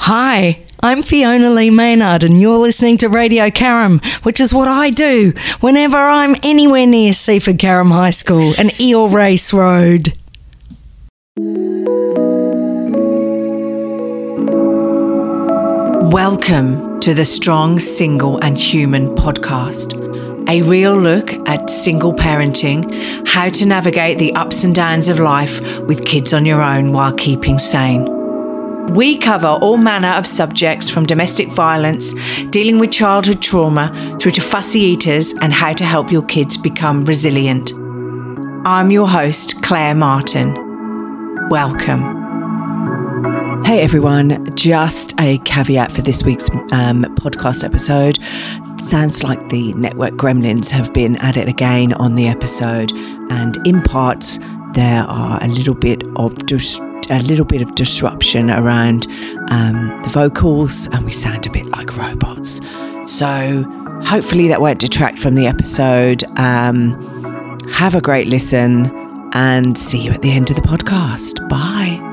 [0.00, 4.90] Hi, I'm Fiona Lee Maynard, and you're listening to Radio Carrum, which is what I
[4.90, 10.14] do whenever I'm anywhere near Seaford Carrum High School and Eel Race Road.
[16.10, 19.94] Welcome to the Strong, Single and Human podcast.
[20.48, 25.60] A real look at single parenting, how to navigate the ups and downs of life
[25.80, 28.17] with kids on your own while keeping sane.
[28.90, 32.14] We cover all manner of subjects from domestic violence,
[32.50, 37.04] dealing with childhood trauma, through to fussy eaters and how to help your kids become
[37.04, 37.72] resilient.
[38.64, 40.54] I'm your host, Claire Martin.
[41.50, 42.16] Welcome.
[43.64, 48.18] Hey everyone, just a caveat for this week's um, podcast episode.
[48.86, 52.90] Sounds like the network gremlins have been at it again on the episode,
[53.30, 54.38] and in parts,
[54.72, 56.80] there are a little bit of dis-
[57.10, 59.06] a little bit of disruption around
[59.50, 62.60] um, the vocals, and we sound a bit like robots.
[63.06, 63.64] So
[64.04, 66.24] hopefully that won't detract from the episode.
[66.38, 68.90] Um, have a great listen,
[69.32, 71.46] and see you at the end of the podcast.
[71.48, 72.04] Bye.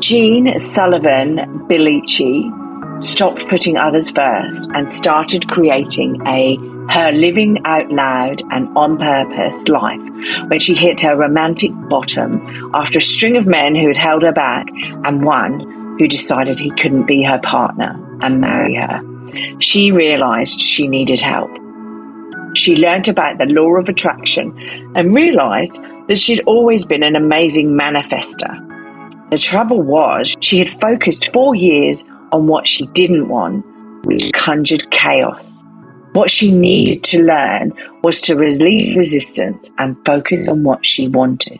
[0.00, 1.36] Jean Sullivan
[1.68, 2.50] Bilici
[3.02, 6.56] stopped putting others first and started creating a
[6.90, 10.02] her living out loud and on purpose life
[10.48, 14.32] when she hit her romantic bottom after a string of men who had held her
[14.32, 14.68] back
[15.04, 15.60] and one
[15.98, 19.00] who decided he couldn't be her partner and marry her.
[19.58, 21.50] She realized she needed help.
[22.54, 24.56] She learnt about the law of attraction
[24.94, 28.60] and realized that she'd always been an amazing manifester.
[29.30, 33.64] The trouble was, she had focused four years on what she didn't want,
[34.04, 35.63] which conjured chaos.
[36.14, 41.58] What she needed to learn was to release resistance and focus on what she wanted.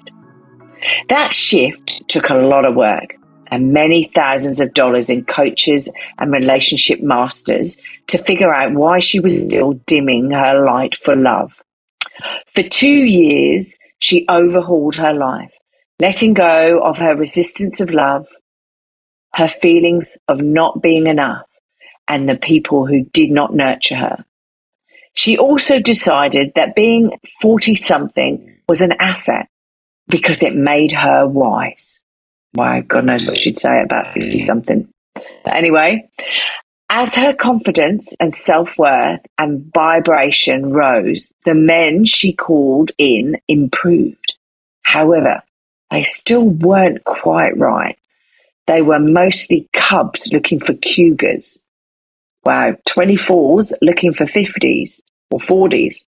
[1.09, 3.17] That shift took a lot of work
[3.51, 9.19] and many thousands of dollars in coaches and relationship masters to figure out why she
[9.19, 11.61] was still dimming her light for love.
[12.55, 15.53] For two years, she overhauled her life
[16.01, 18.27] letting go of her resistance of love,
[19.35, 21.47] her feelings of not being enough,
[22.09, 24.25] and the people who did not nurture her.
[25.15, 29.49] She also decided that being 40 something was an asset
[30.09, 32.01] because it made her wise.
[32.53, 34.25] Why, God knows what she'd say about mm.
[34.25, 34.89] 50 something.
[35.15, 36.09] But anyway,
[36.91, 44.35] as her confidence and self worth and vibration rose, the men she called in improved.
[44.83, 45.43] However,
[45.91, 47.99] they still weren't quite right.
[48.67, 51.59] They were mostly cubs looking for cougars.
[52.45, 55.01] Wow, 24s looking for 50s
[55.31, 56.05] or 40s.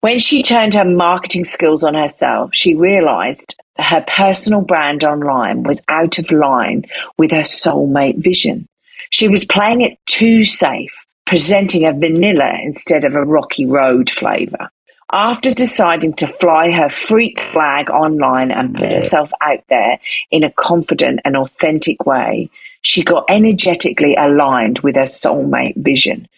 [0.00, 5.82] When she turned her marketing skills on herself, she realized her personal brand online was
[5.88, 6.84] out of line
[7.18, 8.68] with her soulmate vision.
[9.10, 10.94] She was playing it too safe,
[11.26, 14.70] presenting a vanilla instead of a rocky road flavor.
[15.12, 19.98] After deciding to fly her freak flag online and put herself out there
[20.30, 22.50] in a confident and authentic way,
[22.84, 26.28] she got energetically aligned with her soulmate vision.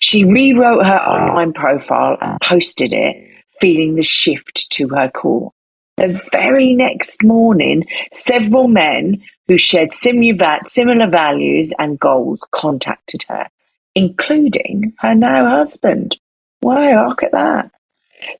[0.00, 3.16] She rewrote her online profile and posted it,
[3.60, 5.52] feeling the shift to her core.
[5.96, 13.48] The very next morning, several men who shared similar values and goals contacted her,
[13.94, 16.16] including her now husband.
[16.62, 17.72] Wow, look at that.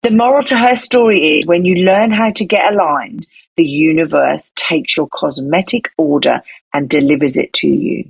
[0.02, 3.26] The moral to her story is when you learn how to get aligned,
[3.58, 6.40] the universe takes your cosmic order
[6.72, 8.08] and delivers it to you.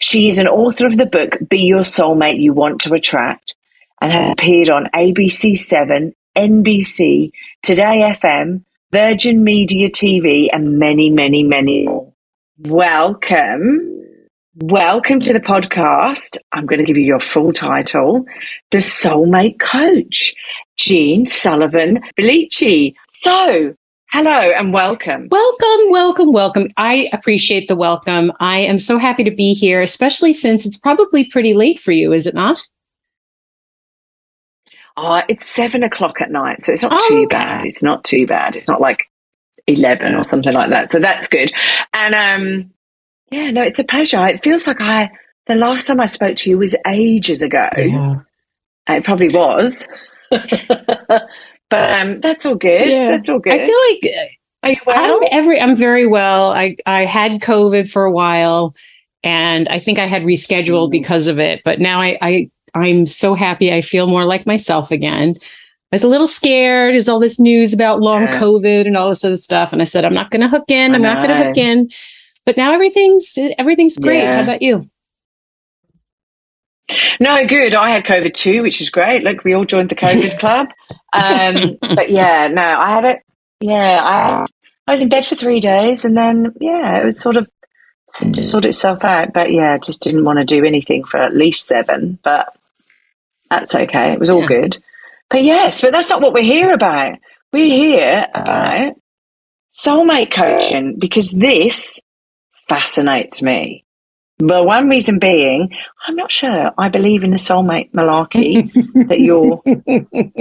[0.00, 3.54] She is an author of the book Be Your Soulmate You Want to Attract
[4.02, 7.30] and has appeared on ABC7, NBC,
[7.62, 12.12] Today FM, Virgin Media TV, and many, many, many more.
[12.58, 13.88] Welcome.
[14.56, 16.38] Welcome to the podcast.
[16.50, 18.26] I'm going to give you your full title
[18.72, 20.34] The Soulmate Coach.
[20.76, 22.94] Jean Sullivan Bilici.
[23.08, 23.74] So,
[24.12, 25.26] hello and welcome.
[25.30, 26.68] Welcome, welcome, welcome.
[26.76, 28.30] I appreciate the welcome.
[28.40, 32.12] I am so happy to be here, especially since it's probably pretty late for you,
[32.12, 32.62] is it not?
[34.98, 37.38] Oh, it's seven o'clock at night, so it's not oh, too okay.
[37.38, 37.66] bad.
[37.66, 38.54] It's not too bad.
[38.54, 39.10] It's not like
[39.66, 40.92] eleven or something like that.
[40.92, 41.50] So that's good.
[41.94, 42.70] And um,
[43.30, 44.24] yeah, no, it's a pleasure.
[44.26, 45.10] It feels like I
[45.46, 47.70] the last time I spoke to you was ages ago.
[47.78, 48.16] Yeah.
[48.90, 49.88] It probably was.
[51.72, 52.88] but um, that's all good.
[52.88, 53.08] Yeah.
[53.08, 53.54] That's all good.
[53.54, 55.22] I feel like are you well?
[55.22, 56.52] I'm every I'm very well.
[56.52, 58.76] I I had COVID for a while,
[59.24, 60.92] and I think I had rescheduled mm.
[60.92, 61.62] because of it.
[61.64, 63.72] But now I I I'm so happy.
[63.72, 65.36] I feel more like myself again.
[65.40, 66.94] I was a little scared.
[66.94, 68.34] Is all this news about long yes.
[68.34, 70.94] COVID and all this other stuff, and I said I'm not going to hook in.
[70.94, 71.88] I'm not going to hook in.
[72.44, 74.22] but now everything's everything's great.
[74.22, 74.36] Yeah.
[74.36, 74.88] How about you?
[77.20, 77.74] No, good.
[77.74, 79.22] I had COVID too, which is great.
[79.22, 80.68] Look, we all joined the COVID club.
[81.12, 83.18] Um, but yeah, no, I had it.
[83.60, 84.46] Yeah, I
[84.88, 87.48] I was in bed for three days, and then yeah, it was sort of
[88.32, 89.32] just sorted itself out.
[89.32, 92.18] But yeah, just didn't want to do anything for at least seven.
[92.22, 92.54] But
[93.48, 94.12] that's okay.
[94.12, 94.46] It was all Yeah.
[94.48, 94.78] good.
[95.30, 97.18] But yes, but that's not what we're here about.
[97.52, 98.94] We're here about
[99.70, 102.00] soulmate coaching because this
[102.68, 103.84] fascinates me.
[104.44, 105.70] Well, one reason being,
[106.06, 108.72] I'm not sure I believe in the soulmate malarkey
[109.08, 109.62] that you're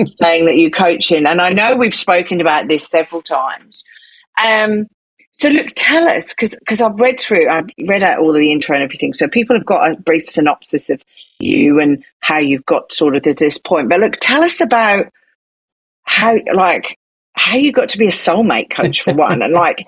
[0.05, 1.27] saying that you're coaching.
[1.27, 3.83] And I know we've spoken about this several times.
[4.43, 4.87] Um,
[5.33, 8.75] so look, tell us, because I've read through, I've read out all of the intro
[8.75, 9.13] and everything.
[9.13, 11.03] So people have got a brief synopsis of
[11.39, 13.87] you and how you've got sort of to this point.
[13.87, 15.11] But look, tell us about
[16.05, 16.97] how, like,
[17.33, 19.85] how you got to be a soulmate coach for one, and like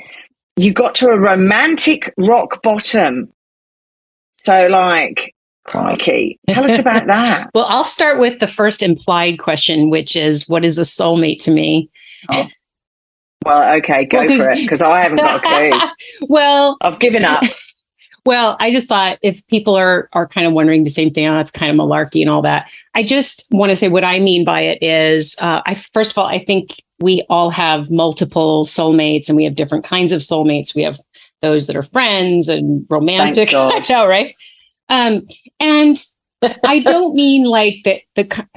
[0.56, 3.33] you got to a romantic rock bottom.
[4.34, 5.34] So, like,
[5.64, 7.50] crikey, tell us about that.
[7.54, 11.52] Well, I'll start with the first implied question, which is, "What is a soulmate to
[11.52, 11.90] me?"
[13.46, 15.90] Well, okay, go Well, for it because I haven't got a clue.
[16.30, 17.44] well, I've given up.
[18.26, 21.42] Well, I just thought if people are are kind of wondering the same thing, oh,
[21.42, 22.72] it's kind of malarkey and all that.
[22.96, 26.18] I just want to say what I mean by it is, uh, I first of
[26.18, 30.74] all, I think we all have multiple soulmates, and we have different kinds of soulmates.
[30.74, 31.02] We have
[31.44, 33.50] those that are friends and romantic.
[33.54, 34.36] I know, right?
[34.90, 35.28] Um,
[35.60, 36.04] and
[36.64, 38.02] I don't mean like that.
[38.16, 38.48] The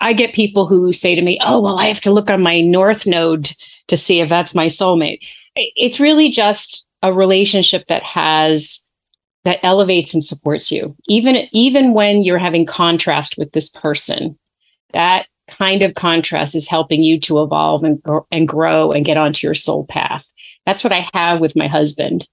[0.00, 2.60] I get people who say to me, "Oh, well, I have to look on my
[2.60, 3.52] North Node
[3.86, 5.24] to see if that's my soulmate."
[5.54, 8.90] It's really just a relationship that has
[9.44, 14.38] that elevates and supports you even even when you're having contrast with this person
[14.92, 18.00] that kind of contrast is helping you to evolve and,
[18.30, 20.26] and grow and get onto your soul path
[20.66, 22.28] that's what i have with my husband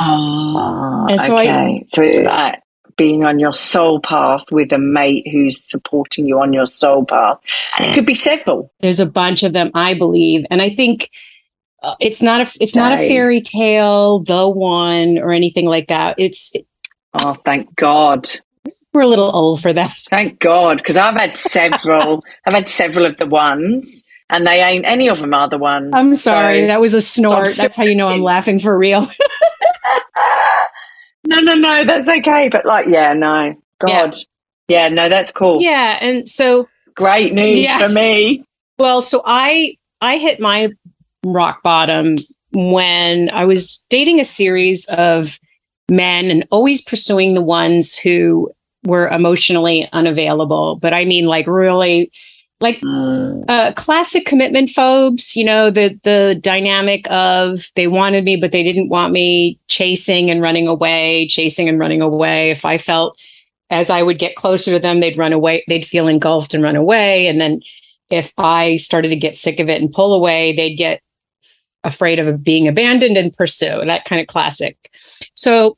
[0.00, 1.84] Oh, And so I- okay.
[1.88, 2.60] so it's like
[2.96, 7.38] being on your soul path with a mate who's supporting you on your soul path.
[7.78, 8.72] And it could be several.
[8.80, 11.10] there's a bunch of them i believe and i think
[11.82, 16.16] uh, it's not a it's not a fairy tale the one or anything like that
[16.18, 16.52] it's
[17.16, 18.28] Oh, thank God.
[18.94, 20.78] We're a little old for that Thank God.
[20.78, 22.24] Because I've had several.
[22.46, 25.90] I've had several of the ones, and they ain't any of them are the ones.
[25.94, 29.06] i'm sorry So- that was a snort that's how you know i'm laughing for real
[31.26, 31.84] no, no, no.
[31.84, 32.48] That's okay.
[32.48, 33.54] But like, yeah, no.
[33.78, 34.14] God.
[34.68, 35.60] Yeah, no, that's cool.
[35.60, 37.82] yeah and so Great news Yes.
[37.82, 38.44] for me.
[38.78, 40.68] Well, so I I hit my
[41.26, 42.16] rock bottom
[42.52, 45.38] when I was dating a series of
[45.90, 48.50] men and always pursuing the ones who
[48.84, 50.76] were emotionally unavailable.
[50.76, 52.10] But I mean like really
[52.60, 53.44] like Mm.
[53.48, 58.62] uh, classic commitment phobes, you know, the the dynamic of they wanted me but they
[58.62, 62.50] didn't want me, chasing and running away, chasing and running away.
[62.50, 63.18] If I felt
[63.70, 66.76] as I would get closer to them, they'd run away, they'd feel engulfed and run
[66.76, 67.26] away.
[67.26, 67.60] And then
[68.10, 71.00] if I started to get sick of it and pull away, they'd get
[71.82, 73.84] afraid of being abandoned and pursue.
[73.84, 74.76] That kind of classic.
[75.34, 75.74] So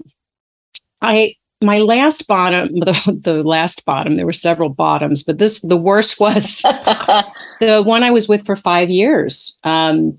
[1.00, 5.76] I my last bottom, the, the last bottom, there were several bottoms, but this the
[5.76, 6.62] worst was
[7.60, 9.58] the one I was with for five years.
[9.64, 10.18] Um,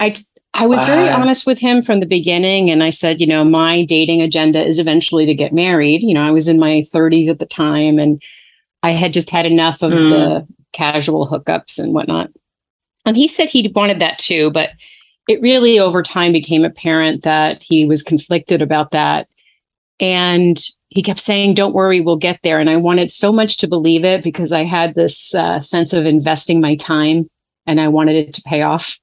[0.00, 0.14] I
[0.54, 3.84] I was very honest with him from the beginning, and I said, you know, my
[3.84, 6.02] dating agenda is eventually to get married.
[6.02, 8.20] You know, I was in my 30s at the time, and
[8.82, 10.10] I had just had enough of Mm.
[10.10, 12.30] the casual hookups and whatnot.
[13.04, 14.70] And he said he wanted that too, but
[15.28, 19.28] it really over time became apparent that he was conflicted about that.
[20.00, 22.60] And he kept saying, Don't worry, we'll get there.
[22.60, 26.06] And I wanted so much to believe it because I had this uh, sense of
[26.06, 27.28] investing my time
[27.66, 28.98] and I wanted it to pay off.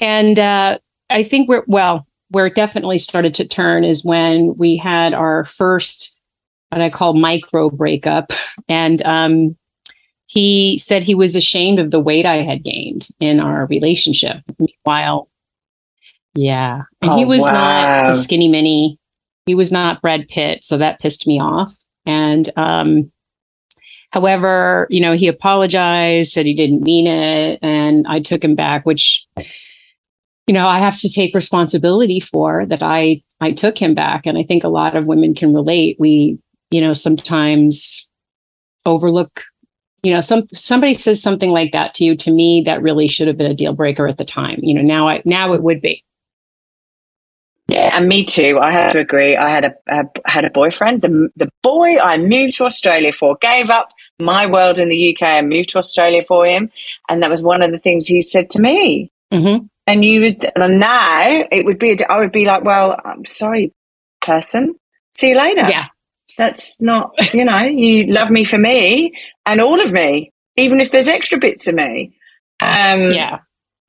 [0.00, 0.78] And uh,
[1.10, 5.44] I think we're, well, where it definitely started to turn is when we had our
[5.44, 6.20] first,
[6.70, 8.32] what I call micro breakup.
[8.68, 9.56] And um,
[10.26, 14.38] he said he was ashamed of the weight I had gained in our relationship.
[14.58, 15.28] Meanwhile,
[16.34, 16.82] yeah.
[17.02, 18.98] And he Oh, was not a skinny mini.
[19.46, 20.64] He was not Brad Pitt.
[20.64, 21.74] So that pissed me off.
[22.06, 23.12] And um,
[24.10, 27.58] however, you know, he apologized, said he didn't mean it.
[27.62, 29.26] And I took him back, which,
[30.46, 34.26] you know, I have to take responsibility for that I I took him back.
[34.26, 35.96] And I think a lot of women can relate.
[35.98, 36.38] We,
[36.70, 38.10] you know, sometimes
[38.86, 39.44] overlook
[40.02, 43.26] you know some somebody says something like that to you to me that really should
[43.26, 45.80] have been a deal breaker at the time you know now i now it would
[45.80, 46.04] be
[47.66, 48.58] Yeah, and me too.
[48.60, 49.36] I have to agree.
[49.36, 51.00] I had a, a had a boyfriend.
[51.02, 53.88] The the boy I moved to Australia for gave up
[54.20, 56.70] my world in the UK and moved to Australia for him,
[57.08, 59.10] and that was one of the things he said to me.
[59.32, 59.68] Mhm.
[59.86, 63.24] And you would, and now it would be, a, I would be like, well, I'm
[63.26, 63.72] sorry,
[64.22, 64.76] person.
[65.14, 65.66] See you later.
[65.68, 65.86] Yeah.
[66.38, 69.12] That's not, you know, you love me for me
[69.44, 72.16] and all of me, even if there's extra bits of me.
[72.60, 73.40] Um, Yeah.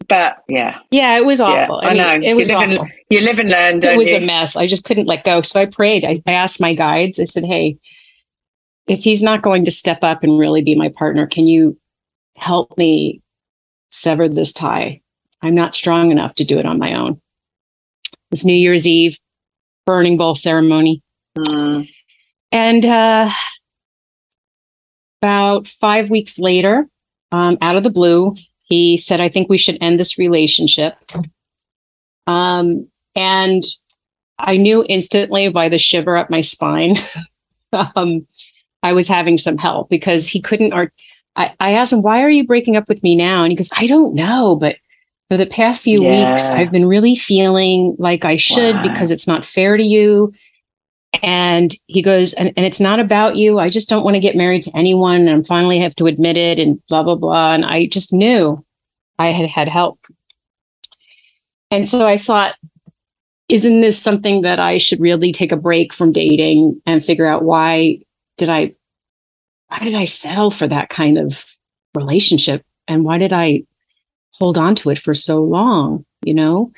[0.08, 1.80] But yeah, Yeah, it was awful.
[1.82, 2.30] yeah, I, mean, know.
[2.30, 2.84] It was you live, awful.
[2.84, 4.18] and, you live and learn, it was you?
[4.18, 4.56] a mess.
[4.56, 5.42] I just couldn't let go.
[5.42, 6.04] So I prayed.
[6.06, 7.78] I, I asked my guides, I said, Hey,
[8.88, 11.78] if he's not going to step up and really be my partner, can you
[12.36, 13.22] help me
[13.90, 15.02] sever this tie?
[15.42, 17.14] I'm not strong enough to do it on my own.
[17.14, 19.18] It was New Year's Eve,
[19.86, 21.02] burning bowl ceremony.
[21.38, 21.88] Mm.
[22.52, 23.30] And uh,
[25.22, 26.88] about five weeks later,
[27.32, 28.36] um, out of the blue,
[28.66, 30.98] he said, I think we should end this relationship.
[32.28, 33.64] Um, and
[34.40, 36.96] I knew instantly by the shiver up my spine,
[37.96, 38.26] um,
[38.84, 40.74] I was having some help because he couldn't.
[40.74, 40.92] Or
[41.36, 43.44] I, I asked him, Why are you breaking up with me now?
[43.44, 44.78] And he goes, I don't know, but
[45.30, 48.84] for the past few weeks, I've been really feeling like I should Wow.
[48.84, 50.34] because it's not fair to you.
[51.22, 53.60] And he goes, and, and it's not about you.
[53.60, 55.22] I just don't want to get married to anyone.
[55.22, 57.54] And I'm finally have to admit it and blah, blah, blah.
[57.54, 58.64] And I just knew
[59.20, 60.00] I had had help.
[61.72, 62.56] And so I thought,
[63.50, 67.44] isn't this something that I should really take a break from dating and figure out
[67.44, 68.00] why
[68.38, 68.74] did I,
[69.68, 71.46] why did I settle for that kind of
[71.96, 72.64] relationship?
[72.88, 73.64] And why did I
[74.32, 76.72] hold on to it for so long, you know?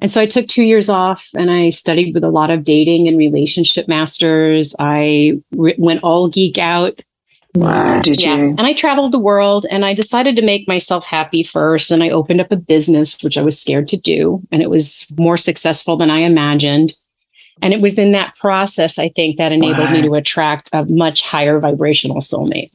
[0.00, 3.08] And so I took two years off and I studied with a lot of dating
[3.08, 4.74] and relationship masters.
[4.78, 7.00] I re- went all geek out.
[7.54, 8.34] Wow, did yeah.
[8.34, 8.48] you?
[8.50, 11.92] And I traveled the world and I decided to make myself happy first.
[11.92, 14.42] And I opened up a business, which I was scared to do.
[14.50, 16.94] And it was more successful than I imagined.
[17.62, 21.22] And it was in that process, I think, that enabled me to attract a much
[21.22, 22.72] higher vibrational soulmate.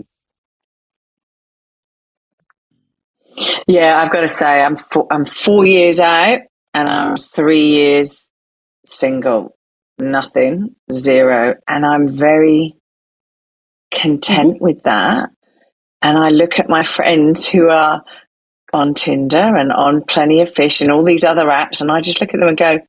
[3.67, 6.39] Yeah, I've got to say, I'm four, I'm four years out
[6.73, 8.31] and I'm three years
[8.85, 9.55] single.
[9.99, 11.55] Nothing, zero.
[11.67, 12.75] And I'm very
[13.93, 15.29] content with that.
[16.01, 18.03] And I look at my friends who are
[18.73, 22.21] on Tinder and on Plenty of Fish and all these other apps, and I just
[22.21, 22.79] look at them and go,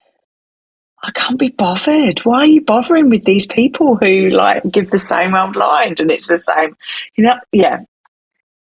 [1.02, 2.20] I can't be bothered.
[2.20, 6.10] Why are you bothering with these people who like give the same old lines and
[6.10, 6.76] it's the same,
[7.16, 7.36] you know?
[7.52, 7.80] Yeah,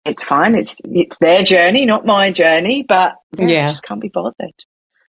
[0.04, 0.54] it's fine.
[0.54, 2.84] It's it's their journey, not my journey.
[2.84, 3.64] But yeah, Yeah.
[3.64, 4.64] I just can't be bothered.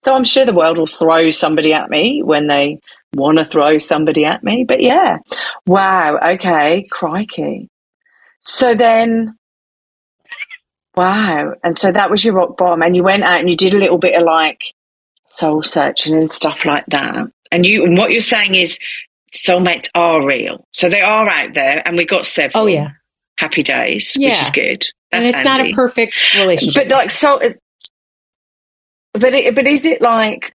[0.03, 2.79] So I'm sure the world will throw somebody at me when they
[3.15, 4.65] want to throw somebody at me.
[4.67, 5.19] But yeah,
[5.65, 6.17] wow.
[6.17, 7.69] Okay, crikey.
[8.41, 9.37] So then,
[10.95, 11.53] wow.
[11.63, 13.79] And so that was your rock bottom, and you went out and you did a
[13.79, 14.61] little bit of like
[15.27, 17.27] soul searching and stuff like that.
[17.51, 18.79] And you and what you're saying is
[19.35, 22.63] soulmates are real, so they are out there, and we got several.
[22.63, 22.89] Oh, yeah.
[23.39, 24.41] happy days, which Yeah.
[24.41, 24.85] is good.
[25.11, 26.89] and That's it's not a perfect relationship.
[26.89, 27.39] But like so,
[29.13, 30.53] but it, but is it like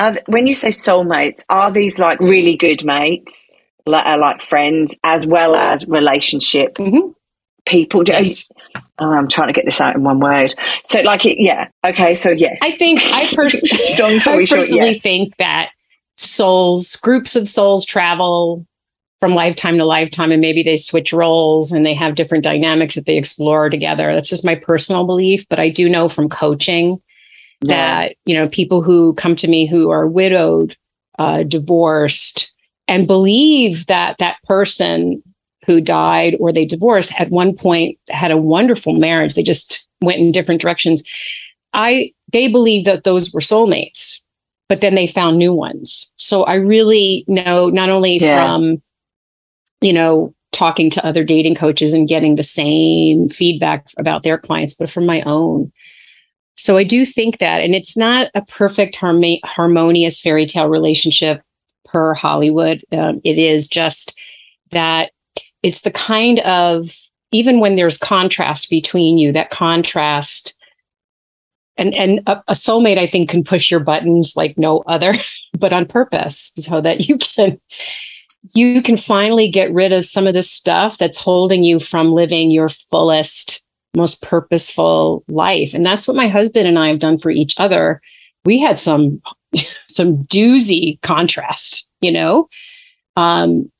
[0.00, 1.44] th- when you say soulmates?
[1.48, 7.14] Are these like really good mates, like, are like friends, as well as relationship Mhm.
[7.66, 8.02] people?
[8.06, 8.50] Yes.
[8.98, 10.54] oh, I'm trying to get this out in one word.
[10.86, 11.68] So like it, yeah.
[11.86, 15.02] Okay, so yes, I think I personally, Long I short, personally yes.
[15.02, 15.70] think that
[16.16, 18.66] souls, groups of souls travel
[19.20, 23.04] from lifetime to lifetime and maybe they switch roles and they have different dynamics that
[23.06, 24.14] they explore together.
[24.14, 25.46] That's just my personal belief.
[25.48, 27.00] But I do know from coaching
[27.62, 27.74] Yeah.
[28.08, 30.76] that, you know, people who come to me who are widowed,
[31.18, 32.52] uh, divorced,
[32.88, 35.22] and believe that that person
[35.66, 39.34] who died or they divorced at one point had a wonderful marriage.
[39.34, 41.02] They just went in different directions.
[41.74, 44.20] I they believe that those were soulmates,
[44.68, 46.12] but then they found new ones.
[46.16, 48.34] So I really know not only Yeah.
[48.34, 48.82] from
[49.82, 54.74] you know talking to other dating coaches and getting the same feedback about their clients,
[54.74, 55.70] but from my own.
[56.60, 61.42] So I do think that, and it's not a perfect harmo- harmonious fairy tale relationship
[61.86, 62.82] per Hollywood.
[62.92, 64.14] Um, it is just
[64.70, 65.12] that
[65.62, 66.94] it's the kind of
[67.32, 70.54] even when there's contrast between you, that contrast
[71.78, 75.14] and and a, a soulmate i think can push your buttons like no other
[75.58, 77.58] but on purpose so that you can
[78.54, 82.50] you can finally get rid of some of the stuff that's holding you from living
[82.50, 83.64] your fullest
[83.96, 88.00] most purposeful life and that's what my husband and i have done for each other
[88.44, 89.20] we had some
[89.88, 92.48] some doozy contrast you know
[93.16, 93.70] um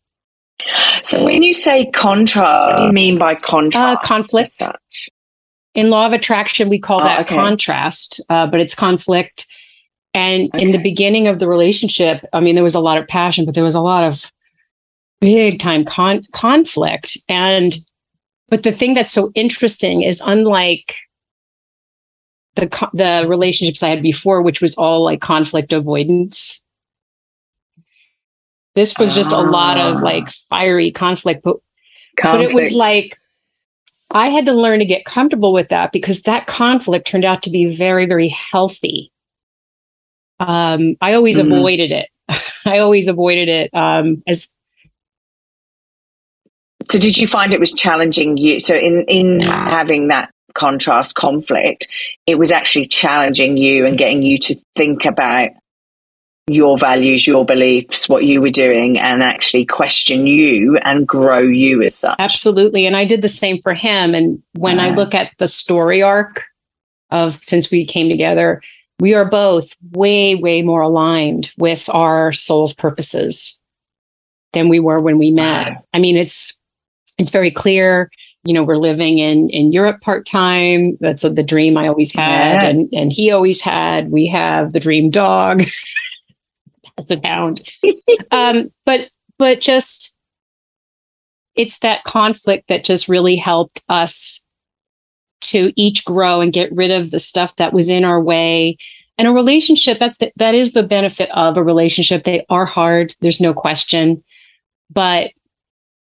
[1.03, 3.97] So when you say contrast, what do you mean by contrast?
[3.99, 4.51] Uh, conflict.
[4.51, 5.09] such?
[5.75, 7.35] in law of attraction we call Oh, that okay.
[7.37, 9.47] contrast uh, but it's conflict
[10.13, 13.45] and in the beginning of the relationship i mean there was a lot of passion
[13.45, 14.31] but there was a lot of
[15.21, 17.77] big time con- conflict and
[18.51, 20.95] but the thing that's so interesting is unlike
[22.57, 26.63] the the relationships I had before, which was all like conflict avoidance.
[28.75, 30.01] This was just a lot of Ah.
[30.01, 31.57] like fiery conflict, but
[32.23, 33.19] but it was like
[34.13, 37.51] I had to learn to get comfortable with that because that conflict turned out to
[37.51, 39.13] be very, very healthy.
[40.41, 41.47] Um, I always Mhm.
[41.47, 42.09] avoided it.
[42.67, 44.49] I always avoided it um, as
[46.91, 48.61] So did you find it was challenging you?
[48.61, 51.89] So in in having that contrast conflict,
[52.27, 55.51] it was actually challenging you and getting you to think about
[56.49, 61.83] your values, your beliefs, what you were doing, and actually question you and grow you
[61.83, 62.17] as such.
[62.19, 62.87] absolutely.
[62.87, 64.15] And I did the same for him.
[64.15, 66.45] And when I look at the story arc
[67.11, 68.61] of since we came together,
[68.99, 73.63] we are both way, way more aligned with our soul's purposes
[74.53, 75.69] than we were when we met.
[75.69, 75.85] Wow.
[75.95, 76.60] I mean, it's
[77.21, 78.11] it's very clear.
[78.45, 80.97] You know, we're living in in Europe part time.
[81.01, 84.11] That's the dream I always had, and and he always had.
[84.11, 85.63] We have the dream dog.
[86.97, 87.63] That's a hound.
[88.31, 90.15] um, but but just
[91.55, 94.45] it's that conflict that just really helped us
[95.43, 98.77] to each grow and get rid of the stuff that was in our way
[99.19, 103.15] and a relationship that's the, that is the benefit of a relationship they are hard
[103.21, 104.23] there's no question
[104.91, 105.31] but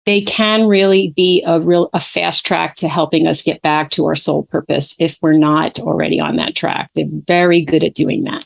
[0.10, 4.08] they can really be a real a fast track to helping us get back to
[4.08, 8.24] our soul purpose if we're not already on that track they're very good at doing
[8.24, 8.46] that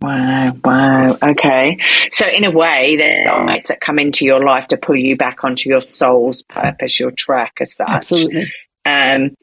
[0.00, 1.18] Wow, wow.
[1.20, 1.76] Okay.
[2.12, 5.42] So in a way, there's soulmates that come into your life to pull you back
[5.42, 7.88] onto your soul's purpose, your track as such.
[7.88, 8.42] absolutely
[8.86, 9.34] Um,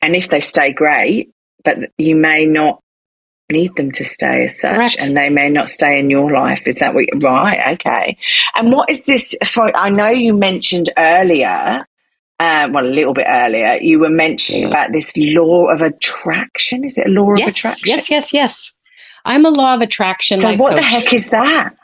[0.00, 1.32] and if they stay great,
[1.64, 2.80] but you may not
[3.52, 4.96] need them to stay as such, Correct.
[5.00, 6.66] and they may not stay in your life.
[6.66, 7.04] Is that what?
[7.12, 7.74] You, right.
[7.74, 8.16] Okay.
[8.56, 9.36] And what is this?
[9.44, 11.86] Sorry, I know you mentioned earlier.
[12.40, 16.84] Uh, well, a little bit earlier, you were mentioning about this law of attraction.
[16.84, 17.88] Is it a law of attraction?
[17.88, 18.76] yes yes yes
[19.24, 21.74] i'm a law of attraction So what the heck is that?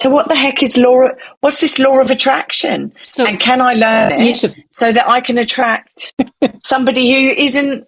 [0.00, 1.08] So what the heck is law?
[1.40, 2.92] What's this law of attraction?
[3.02, 4.56] so And can I learn it Yes.
[4.70, 6.14] so that I can attract
[6.62, 7.84] somebody who isn't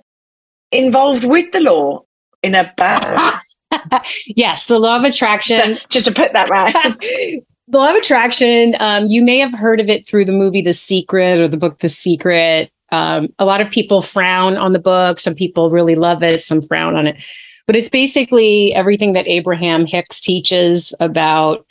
[0.73, 2.03] involved with the law
[2.47, 2.73] in a
[4.27, 5.79] yes the law of attraction.
[5.91, 6.75] Just to put that right.
[7.01, 10.73] the law of attraction um, you may have heard of it through the movie the
[10.73, 12.71] secret or the book the secret.
[12.93, 15.19] Um, a lot of people frown on the book.
[15.19, 16.41] Some people really love it.
[16.41, 17.23] Some frown on it.
[17.67, 21.67] But it's basically everything that abraham hicks teaches about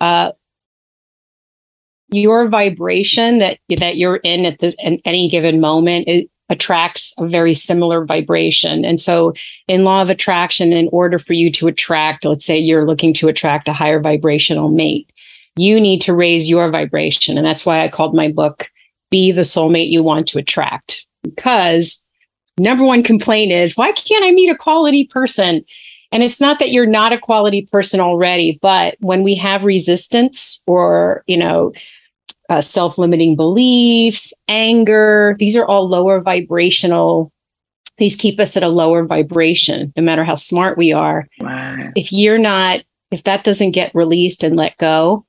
[0.00, 0.30] uh,
[2.12, 6.08] your vibration that that you're in at this at any given moment.
[6.08, 8.84] It attracts a very similar vibration.
[8.84, 9.32] And so
[9.68, 13.28] in law of attraction in order for you to attract let's say you're looking to
[13.28, 15.10] attract a higher vibrational mate
[15.56, 17.36] you need to raise your vibration.
[17.36, 18.70] And that's why i called my book
[19.10, 21.06] be the soulmate you want to attract.
[21.22, 22.08] Because
[22.58, 25.64] number one complaint is why can't i meet a quality person?
[26.12, 30.62] And it's not that you're not a quality person already but when we have resistance
[30.66, 31.72] or you know
[32.50, 37.30] uh, self-limiting beliefs anger these are all lower vibrational
[37.98, 41.76] these keep us at a lower vibration no matter how smart we are wow.
[41.96, 45.24] if you're not if that doesn't get released and let go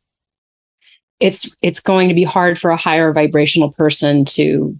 [1.19, 4.77] it's it's going to be hard for a higher vibrational person to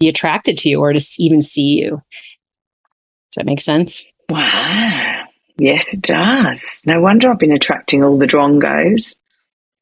[0.00, 5.24] be attracted to you or to even see you does that make sense Wow.
[5.58, 6.82] Yes, it does.
[6.86, 9.16] No wonder I've been attracting all the drongos.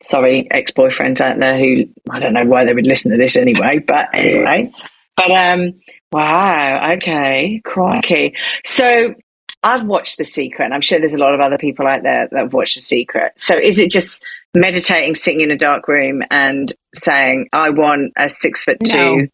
[0.03, 3.37] Sorry, ex boyfriends out there who I don't know why they would listen to this
[3.37, 4.73] anyway, but anyway.
[5.17, 5.75] But um
[6.13, 8.35] wow, okay, crikey.
[8.65, 9.15] So
[9.63, 12.29] I've watched The Secret, and I'm sure there's a lot of other people out there
[12.31, 13.33] that have watched The Secret.
[13.37, 18.29] So is it just meditating, sitting in a dark room and saying, I want a
[18.29, 19.27] six foot two No.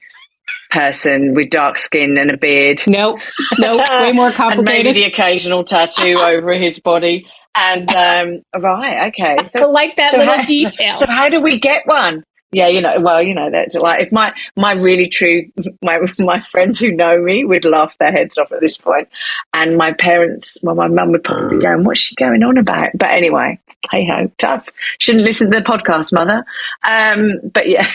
[0.71, 2.83] person with dark skin and a beard?
[2.89, 3.21] nope
[3.59, 7.25] nope way more and maybe the occasional tattoo over his body.
[7.57, 9.37] And um, right, okay.
[9.38, 12.23] I So, like that so little how, detail so how do we get one?
[12.53, 15.45] Yeah, you know, well, you know, that's like if my my really true
[15.83, 19.09] my my friends who know me would laugh their heads off at this point,
[19.53, 22.90] and my parents, well, my mum would probably be going, "What's she going on about?"
[22.95, 23.59] But anyway,
[23.90, 24.69] hey ho, tough.
[24.99, 26.45] Shouldn't listen to the podcast, mother.
[26.85, 27.90] Um, but yeah,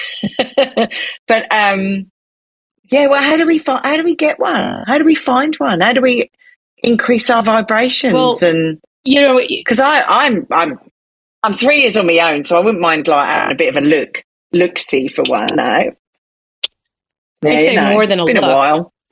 [1.28, 2.12] but um,
[2.90, 3.08] yeah.
[3.08, 3.86] Well, how do we find?
[3.86, 4.84] How do we get one?
[4.86, 5.82] How do we find one?
[5.82, 6.30] How do we
[6.84, 10.80] increase our vibrations Well, and you know because I I'm I'm
[11.44, 13.84] I'm three years on my own, so I wouldn't mind like having a bit of
[13.84, 15.84] a look look see for one now.
[17.44, 18.46] I'd say more than it's a been look.
[18.46, 18.94] a while.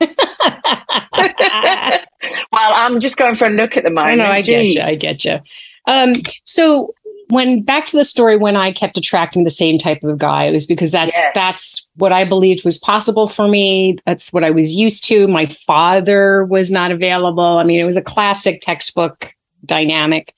[2.52, 4.18] well, I'm just going for a look at the I moment.
[4.18, 4.80] know, I get you.
[4.80, 5.38] I get you.
[5.86, 6.94] Um, so
[7.28, 10.50] when back to the story when I kept attracting the same type of guy, it
[10.52, 11.32] was because that's Yes.
[11.34, 13.96] that's what I believed was possible for me.
[14.06, 15.26] That's what I was used to.
[15.28, 17.58] My father was not available.
[17.58, 19.32] I mean, it was a classic textbook
[19.64, 20.34] dynamic.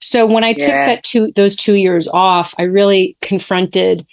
[0.00, 4.06] So when I took that two those two years off, I really confronted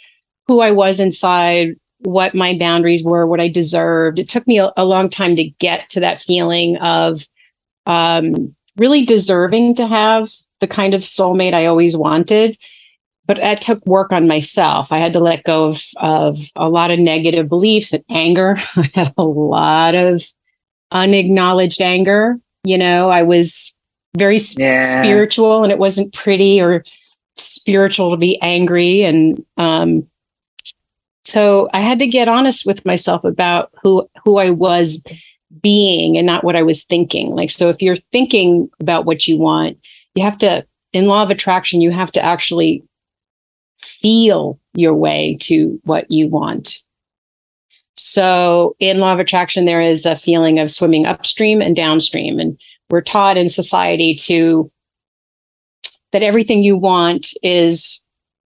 [0.48, 4.20] who I was inside, what my boundaries were, what I deserved.
[4.20, 7.28] It took me a, a long time to get to that feeling of
[7.86, 12.58] um, really deserving to have the kind of soulmate I always wanted.
[13.26, 14.92] But that took work on myself.
[14.92, 18.56] I had to let go of, of a lot of negative beliefs and anger.
[18.76, 20.24] I had a lot of
[20.92, 22.38] unacknowledged anger.
[22.64, 23.76] You know, I was
[24.17, 25.02] very Yeah.
[25.02, 26.84] spiritual and it wasn't pretty or
[27.38, 29.04] spiritual to be angry.
[29.04, 30.08] And um,
[31.24, 35.04] so I had to get honest with myself about who who I was
[35.62, 37.32] being and not what I was thinking.
[37.32, 39.78] Like, so if you're thinking about what you want,
[40.15, 42.84] you have to, in law of attraction, you have to actually
[43.80, 46.78] feel your way to what you want.
[47.97, 52.39] So in law of attraction, there is a feeling of swimming upstream and downstream.
[52.39, 52.60] And
[52.92, 54.72] we're taught in society to
[56.12, 58.08] that everything you want is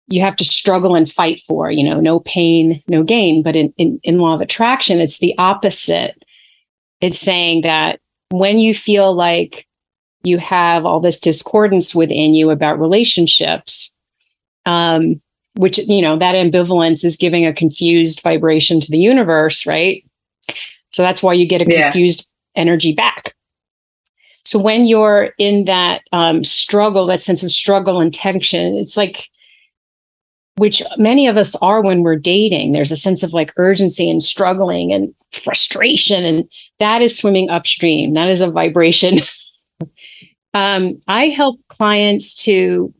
[0.07, 3.43] you have to struggle and fight for, you know, no pain, no gain.
[3.43, 6.21] But in, in, in law of attraction, it's the opposite.
[6.99, 7.99] It's saying that
[8.29, 9.67] when you feel like
[10.23, 13.97] you have all this discordance within you about relationships,
[14.65, 15.21] um,
[15.55, 20.03] which, you know, that ambivalence is giving a confused vibration to the universe, right?
[20.91, 21.83] So that's why you get a Yeah.
[21.83, 23.35] confused energy back.
[24.45, 29.27] So when you're in that um, struggle, that sense of struggle and tension, it's like,
[30.55, 32.71] which many of us are when we're dating.
[32.71, 38.13] There's a sense of like urgency and struggling and frustration, and that is swimming upstream.
[38.13, 39.17] That is a vibration.
[40.53, 42.93] um, I help clients to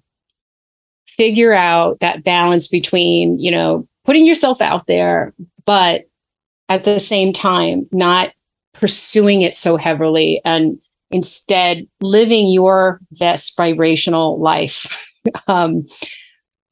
[1.08, 5.34] figure out that balance between, you know, putting yourself out there,
[5.66, 6.06] but
[6.70, 8.32] at the same time, not
[8.74, 10.80] pursuing it so heavily and
[11.12, 15.08] instead living your best vibrational life.
[15.47, 15.86] um,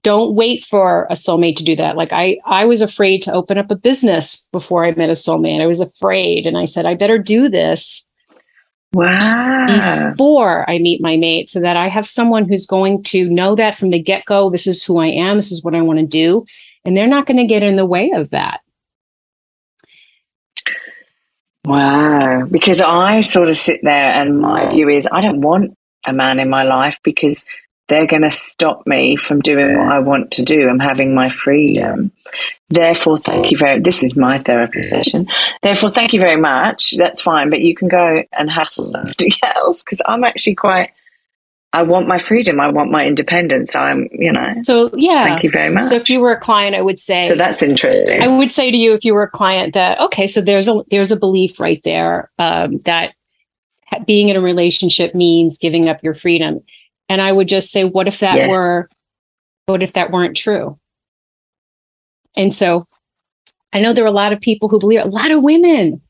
[0.03, 1.97] don't wait for a soulmate to do that.
[1.97, 5.61] Like I, I was afraid to open up a business before I met a soulmate.
[5.61, 8.09] I was afraid, and I said I better do this
[8.93, 10.11] Wow.
[10.11, 13.75] before I meet my mate, so that I have someone who's going to know that
[13.75, 14.49] from the get go.
[14.49, 15.37] This is who I am.
[15.37, 16.45] This is what I want to do,
[16.85, 18.61] and they're not going to get in the way of that.
[21.65, 22.45] Wow.
[22.49, 26.39] Because I sort of sit there and my view is I don't want a man
[26.39, 27.45] in my life because
[27.89, 30.69] they're going to stop me from doing what I want to do.
[30.69, 32.11] I'm having my freedom.
[32.69, 35.27] Therefore, thank you very This is my therapy session.
[35.63, 36.95] Therefore, thank you very much.
[36.97, 37.49] That's fine.
[37.49, 40.91] But you can go and hassle somebody else because I'm actually quite,
[41.71, 42.59] I want my freedom.
[42.59, 43.75] I want my independence.
[43.75, 45.23] I'm, you know, So yeah.
[45.23, 45.83] thank you very much.
[45.83, 48.21] So if you were a client, I would say so that's interesting.
[48.21, 50.81] I would say to you, if you were a client, that okay, so there's a
[50.89, 53.13] there's a belief right there um, that
[54.05, 56.61] being in a relationship means giving up your freedom,
[57.07, 58.49] and I would just say, what if that Yes.
[58.49, 58.89] were,
[59.67, 60.79] what if that weren't true?
[62.35, 62.87] And so,
[63.73, 66.01] I know there are a lot of people who believe a lot of women.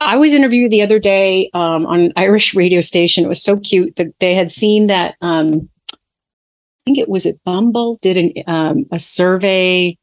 [0.00, 3.24] I was interviewed the other day um, on an Irish radio station.
[3.24, 5.14] It was so cute that they had seen that.
[5.20, 5.96] Um, I
[6.86, 9.98] think it was at Bumble did an, um, a survey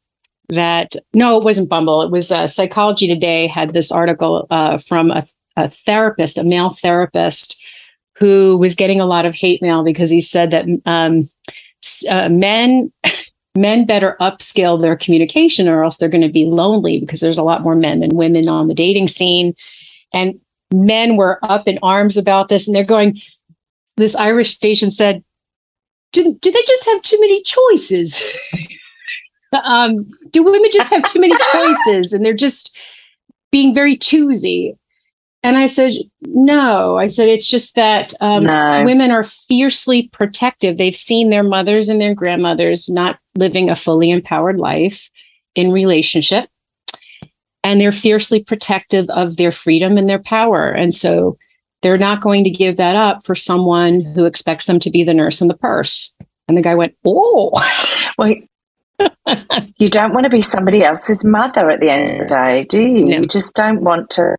[0.50, 2.02] that no, it wasn't Bumble.
[2.02, 5.24] It was uh, Psychology Today had this article uh, from a,
[5.56, 7.60] a therapist, a male therapist,
[8.16, 11.24] who was getting a lot of hate mail because he said that um,
[12.08, 12.92] uh, men
[13.56, 17.42] men better upscale their communication or else they're going to be lonely because there's a
[17.42, 19.52] lot more men than women on the dating scene,
[20.12, 20.38] and
[20.72, 23.18] men were up in arms about this, and they're going.
[23.96, 25.24] This Irish station said,
[26.12, 28.22] "Do, do they just have too many choices?"
[29.64, 32.76] um, do women just have too many choices and they're just
[33.50, 34.76] being very choosy?
[35.44, 35.92] And I said,
[36.22, 36.98] no.
[36.98, 38.82] I said, it's just that um, No.
[38.84, 40.76] women are fiercely protective.
[40.76, 45.08] They've seen their mothers and their grandmothers not living a fully empowered life
[45.54, 46.48] in relationship.
[47.68, 50.70] And they're fiercely protective of their freedom and their power.
[50.70, 51.36] And so
[51.82, 55.12] they're not going to give that up for someone who expects them to be the
[55.12, 56.16] nurse in the purse.
[56.48, 57.50] And the guy went, oh.
[58.16, 58.34] Well,
[59.76, 62.80] you don't want to be somebody else's mother at the end of the day, do
[62.80, 63.04] you?
[63.04, 63.16] No.
[63.18, 64.36] You just don't want to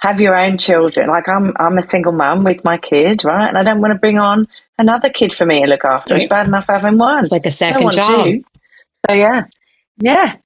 [0.00, 1.08] have your own children.
[1.08, 3.46] Like I'm, I'm a single mum with my kid, right?
[3.46, 4.48] And I don't want to bring on
[4.80, 6.16] another kid for me to look after.
[6.16, 7.20] It's bad enough having one.
[7.20, 8.24] It's like a second job.
[8.24, 8.44] two.
[9.08, 9.44] So yeah,
[9.98, 10.38] yeah.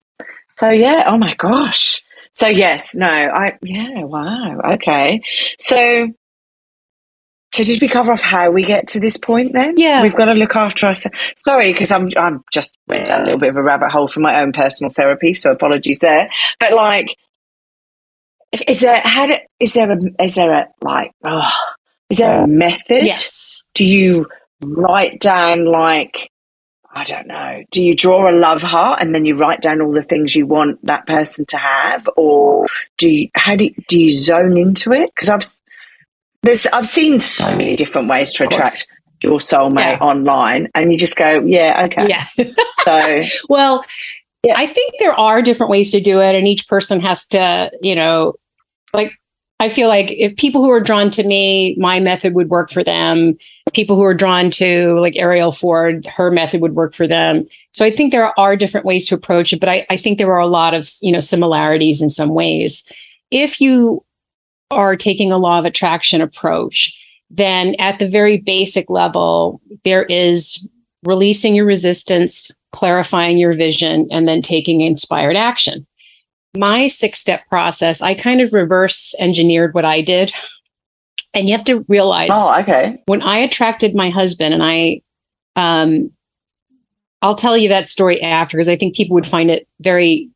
[0.53, 1.05] So yeah.
[1.07, 2.05] Oh my gosh.
[2.39, 3.09] So yes, no.
[3.09, 4.05] I yeah.
[4.05, 4.61] Wow.
[4.75, 5.21] Okay.
[5.59, 6.07] So
[7.53, 9.75] So did we cover off how we get to this point then?
[9.77, 10.03] Yeah.
[10.03, 11.19] We've got to look after ourselves.
[11.37, 14.21] Sorry, because I'm I'm just went down a little bit of a rabbit hole for
[14.21, 16.31] my own personal therapy, so apologies there.
[16.61, 17.17] But like
[18.69, 21.53] is there how do, is there a is there a like oh,
[22.09, 23.05] is there a method?
[23.05, 23.67] Yes.
[23.75, 24.27] Do you
[24.63, 26.31] write down like
[26.95, 27.63] I don't know.
[27.71, 30.47] Do you draw a love heart and then you write down all the things you
[30.47, 34.93] want that person to have, or do you how do you, do you zone into
[34.93, 35.11] it?
[35.15, 35.45] Because I've
[36.43, 38.87] there's I've seen so many different ways to attract
[39.23, 39.99] your soulmate Yeah.
[39.99, 42.09] online, and you just go, yeah, okay.
[42.09, 42.25] Yeah.
[42.85, 43.85] So Well,
[44.45, 44.55] Yeah.
[44.57, 47.95] I think there are different ways to do it, and each person has to, you
[47.95, 48.35] know,
[48.95, 49.13] like
[49.61, 52.85] I feel like if people who are drawn to me, my method would work for
[52.85, 53.37] them.
[53.75, 57.47] People who are drawn to like Arielle Ford, her method would work for them.
[57.73, 60.33] So I think there are different ways to approach it, but I, I think there
[60.33, 62.91] are a lot of you know similarities in some ways.
[63.31, 64.05] If you
[64.71, 66.95] are taking a law of attraction approach,
[67.31, 70.67] then at the very basic level, there is
[71.05, 75.87] releasing your resistance, clarifying your vision, and then taking inspired action.
[76.57, 80.33] My six step process, I kind of reverse engineered what I did.
[81.35, 83.03] And you have to realize oh, okay.
[83.07, 85.03] when I attracted my husband, and I,
[85.57, 86.11] um,
[87.23, 90.31] I'll tell you that story after because I think people would find it very.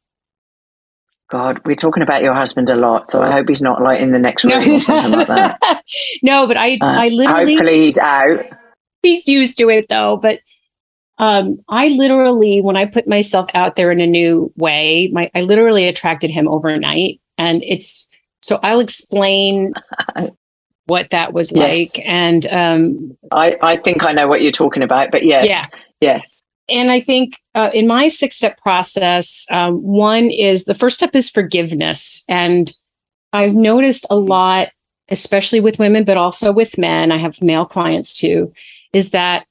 [1.31, 4.13] God, we're talking about your husband a lot, so I hope he's not like in
[4.13, 5.83] the next room or something like that.
[6.23, 7.55] no, but I, Uh, I literally.
[7.55, 8.45] hopefully he's out.
[9.03, 10.39] he's used to it though but
[11.19, 15.41] um i literally when i put myself out there in a new way my i
[15.41, 18.09] literally attracted him overnight and it's
[18.43, 19.73] so i'll explain
[20.93, 21.97] what that was Yes.
[21.97, 22.05] like.
[22.07, 25.65] And um I, I think I know what you're talking about, but yes, Yeah.
[26.01, 30.97] yes, and i think uh, in my six step process um, one is the first
[30.97, 32.25] step is forgiveness.
[32.29, 32.73] And
[33.33, 34.69] i've noticed a lot
[35.09, 38.53] especially with women but also with men i have male clients too
[38.93, 39.47] is that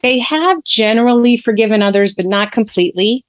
[0.00, 3.24] they have generally forgiven others but not completely.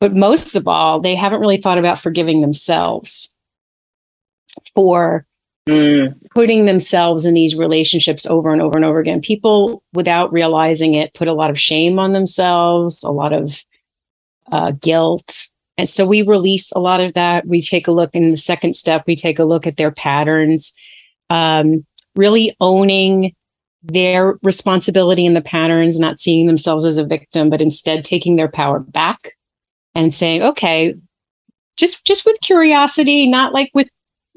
[0.00, 3.36] But most of all they haven't really thought about forgiving themselves
[4.74, 5.26] for
[5.68, 9.20] Mm, putting themselves in these relationships over and over and over again.
[9.20, 13.62] People, without realizing it, put a lot of shame on themselves, a lot of
[14.50, 15.46] uh, guilt.
[15.78, 17.46] And so we release a lot of that.
[17.46, 20.74] We take a look in the second step, we take a look at their patterns,
[21.30, 23.32] um, really owning
[23.84, 28.48] their responsibility in the patterns, not seeing themselves as a victim, but instead taking their
[28.48, 29.36] power back
[29.94, 30.94] and saying, okay,
[31.76, 33.88] just just with curiosity, not like with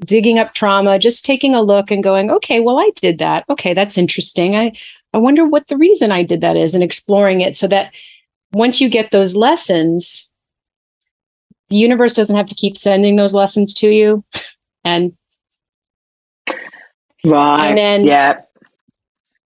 [0.04, 3.44] digging up trauma, just taking a look and going, okay, well, I did that.
[3.48, 4.56] Okay, that's interesting.
[4.56, 4.72] I,
[5.14, 7.94] I wonder what the reason I did that is and exploring it so that
[8.52, 10.30] once you get those lessons,
[11.70, 14.24] the universe doesn't have to keep sending those lessons to you.
[14.84, 15.16] And
[17.24, 17.68] right.
[17.68, 18.40] And then- yeah,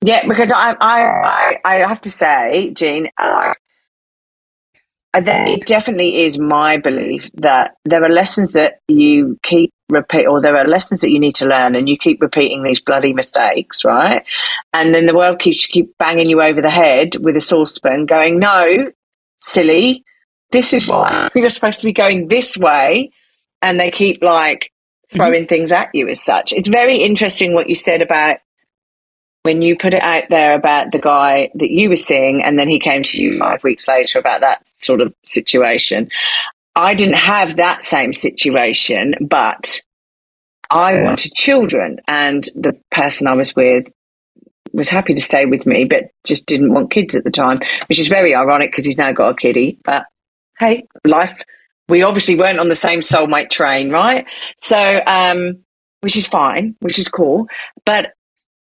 [0.03, 3.55] yeah, because I, I, I, have to say, Jean, I, I- that
[5.15, 10.57] it definitely is my belief that there are lessons that you keep repeat, or there
[10.57, 14.25] are lessons that you need to learn, and you keep repeating these bloody mistakes, right?
[14.73, 18.39] And then the world keeps keep banging you over the head with a saucepan, going,
[18.39, 18.93] "No,
[19.39, 20.05] silly,
[20.53, 23.11] this is why you're supposed to be going this way,"
[23.63, 24.71] and they keep like
[25.11, 25.19] mm-hmm.
[25.19, 26.53] throwing things at you as such.
[26.53, 28.37] It's very interesting what you said about
[29.43, 32.69] when you put it out there about the guy that you were seeing and then
[32.69, 36.11] he came to you five weeks later about that sort of situation.
[36.77, 39.81] I didn't have that same situation, but
[40.71, 43.89] I wanted children and the person I was with
[44.73, 47.99] was happy to stay with me, but just didn't want kids at the time, which
[47.99, 49.79] is very ironic because he's now got a kiddie.
[49.85, 50.05] But
[50.59, 51.43] hey, life,
[51.89, 54.27] we obviously weren't on the same soulmate train, right?
[54.57, 55.65] So, um,
[56.03, 57.49] which is fine, which is cool.
[57.85, 58.13] But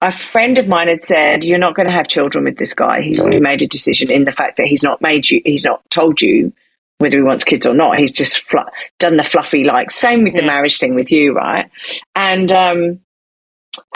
[0.03, 3.03] a friend of mine had said, "You're not going to have children with this guy.
[3.03, 5.41] He's already made a decision in the fact that he's not made you.
[5.45, 6.53] He's not told you
[6.99, 7.99] whether he wants kids or not.
[7.99, 8.59] He's just fl-
[8.99, 9.91] done the fluffy like.
[9.91, 11.71] Same with the marriage thing with you, right?
[12.15, 13.01] And um,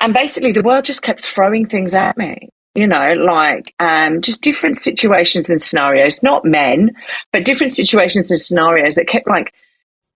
[0.01, 2.49] and basically, the world just kept throwing things at me.
[2.75, 6.93] You know, like um, just different situations and scenarios, not men,
[7.33, 9.53] but different situations and scenarios that kept like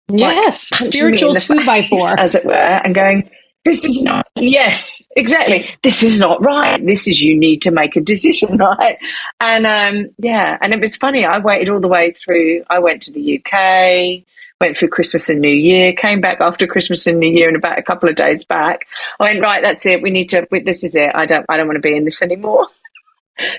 [0.08, 2.18] yes, in spiritual two by four.
[2.18, 3.28] as it were, and going,
[3.64, 5.68] "This is not." Yes, exactly.
[5.82, 6.84] This is not right.
[6.84, 8.98] This is you need to make a decision, right?
[9.40, 11.24] And um, yeah, and it was funny.
[11.24, 12.64] I waited all the way through.
[12.68, 14.24] I went to the UK,
[14.60, 17.78] went through Christmas and New Year, came back after Christmas and New Year, and about
[17.78, 18.86] a couple of days back,
[19.20, 19.62] I went right.
[19.62, 20.02] That's it.
[20.02, 20.46] We need to.
[20.50, 21.10] we- This is it.
[21.14, 21.46] I don't.
[21.48, 22.68] I don't want to be in this anymore.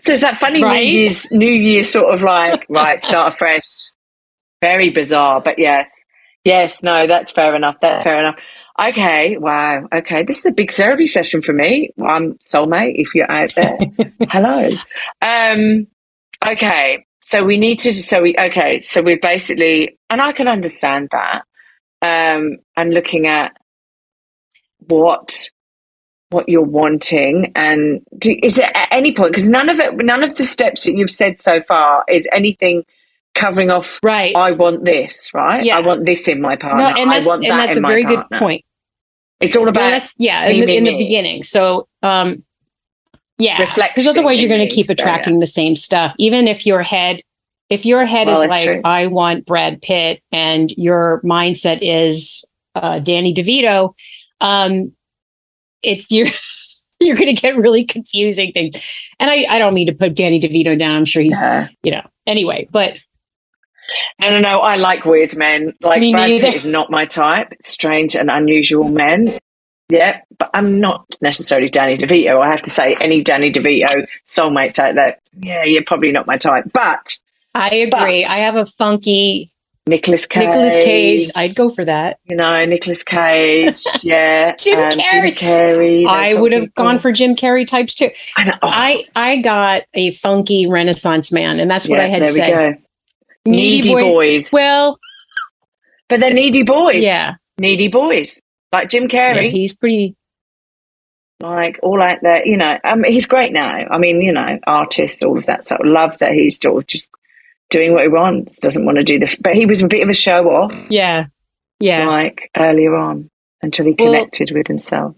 [0.04, 0.86] So it's that funny Right?
[0.86, 3.66] New Year's New Year sort of like right, start afresh.
[4.62, 6.06] Very bizarre, but yes,
[6.46, 7.76] yes, no, that's fair enough.
[7.82, 8.38] That's fair enough.
[8.80, 9.88] Okay, wow.
[9.94, 11.92] Okay, this is a big therapy session for me.
[12.04, 12.96] I'm soulmate.
[12.96, 13.78] If you're out there,
[14.30, 14.70] hello.
[15.22, 15.88] Um,
[16.46, 17.94] okay, so we need to.
[17.94, 18.82] So we okay.
[18.82, 21.44] So we're basically, and I can understand that.
[22.02, 23.56] Um, and looking at
[24.80, 25.50] what
[26.32, 30.22] what you're wanting, and do, is it at any point because none of it, none
[30.22, 32.84] of the steps that you've said so far is anything
[33.36, 34.36] covering off right.
[34.36, 35.64] I want this right?
[35.64, 35.78] Yeah.
[35.78, 36.84] i want this in my partner.
[36.84, 38.26] No, and i that's and that's a very partner.
[38.30, 38.66] good point.
[39.42, 41.44] It's all about well, that's yeah me, in the, me, in the beginning.
[41.44, 42.44] So um
[43.38, 46.16] yeah because otherwise you're going to me, keep so, attracting the same stuff.
[46.18, 47.22] Even if your head
[47.70, 48.82] if your head Well, is like true.
[48.86, 53.94] i want brad pitt and your mindset is uh, danny devito
[54.40, 54.92] um
[55.82, 56.28] it's you're
[57.02, 58.76] you're going to get really confusing things.
[59.20, 60.96] And i i don't mean to put danny devito down.
[60.96, 61.68] I'm sure he's Yeah.
[61.84, 62.98] you know anyway but
[64.20, 64.60] No, no, no.
[64.60, 65.74] I like weird men.
[65.82, 66.48] Like Me Brad neither.
[66.48, 67.54] Pitt is not my type.
[67.62, 69.40] Strange and unusual men.
[69.90, 72.42] Yeah, but I'm not necessarily Danny DeVito.
[72.42, 76.38] I have to say, any Danny DeVito soulmates out there, yeah, you're probably not my
[76.38, 76.66] type.
[76.74, 77.18] But
[77.54, 79.52] i agree But- i have a funky
[79.88, 81.30] Nicolas Cage, Nicolas Cage.
[81.36, 82.18] I'd go for that.
[82.26, 85.38] you know, Nicolas Cage, yeah, Jim um, Carrey.
[85.38, 86.08] Jim Carrey.
[86.08, 88.10] I would have gone for Jim Carrey types too.
[88.36, 88.54] I know.
[88.64, 92.82] Oh, I I got a funky Renaissance man, and that's what yeah, I had said.
[93.46, 93.52] Go.
[93.52, 94.52] Needy, boys.
[94.52, 94.98] Well,
[96.10, 97.04] but they're needy boys.
[97.04, 98.42] yeah, needy boys
[98.74, 99.52] like Jim yeah, Carrey.
[99.52, 100.16] he's pretty.
[101.42, 102.78] like all out there, you know.
[102.84, 103.86] Um, he's great now.
[103.90, 106.88] I mean, you know, artist, all of that sort of love that he's sort of
[106.88, 107.10] just
[107.70, 108.60] doing what he wants.
[108.60, 111.26] Doesn't want to do the, but he was a bit of a show off, Yeah,
[111.80, 112.08] yeah.
[112.08, 113.30] like earlier on
[113.62, 115.16] until he Well- connected with himself.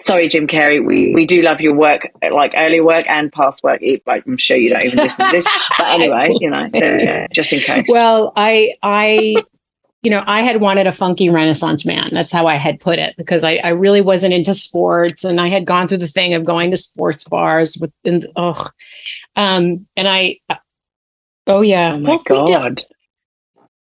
[0.00, 0.84] Sorry, Jim Carrey.
[0.84, 3.80] We we do love your work, like early work and past work.
[4.06, 7.52] Like, I'm sure you don't even listen to this, but anyway, you know, uh, just
[7.52, 7.86] in case.
[7.88, 9.36] Well, I I.
[10.04, 12.10] You know, I had wanted a funky Renaissance man.
[12.12, 15.48] That's how I had put it because I, I really wasn't into sports, and I
[15.48, 18.68] had gone through the thing of going to sports bars with, and oh,
[19.34, 20.38] um, and I,
[21.48, 22.80] oh yeah, oh my Well, god,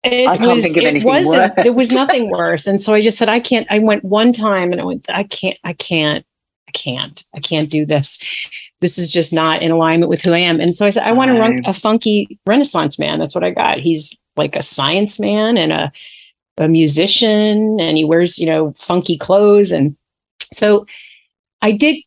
[0.03, 1.63] It I can't think of it wasn't, worse.
[1.63, 4.71] There was nothing worse, and so I just said, "I can't." I went one time,
[4.71, 5.57] and I went, "I can't.
[5.63, 6.25] I can't.
[6.67, 7.23] I can't.
[7.35, 8.19] I can't do this.
[8.79, 11.11] This is just not in alignment with who I am." And so I said, "I
[11.11, 13.77] want to run- a funky Renaissance man." That's what I got.
[13.79, 15.91] He's like a science man and a
[16.57, 19.95] a musician, and he wears you know funky clothes, and
[20.51, 20.87] so
[21.61, 21.97] I did.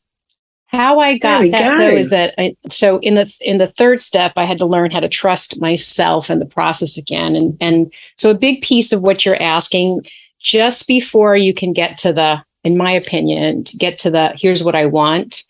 [0.74, 1.78] How I got that go.
[1.78, 4.90] though is that I, so in the in the third step I had to learn
[4.90, 7.36] how to trust myself and the process again.
[7.36, 10.02] And and so a big piece of what you're asking
[10.40, 14.64] just before you can get to the in my opinion to get to the here's
[14.64, 15.44] what I want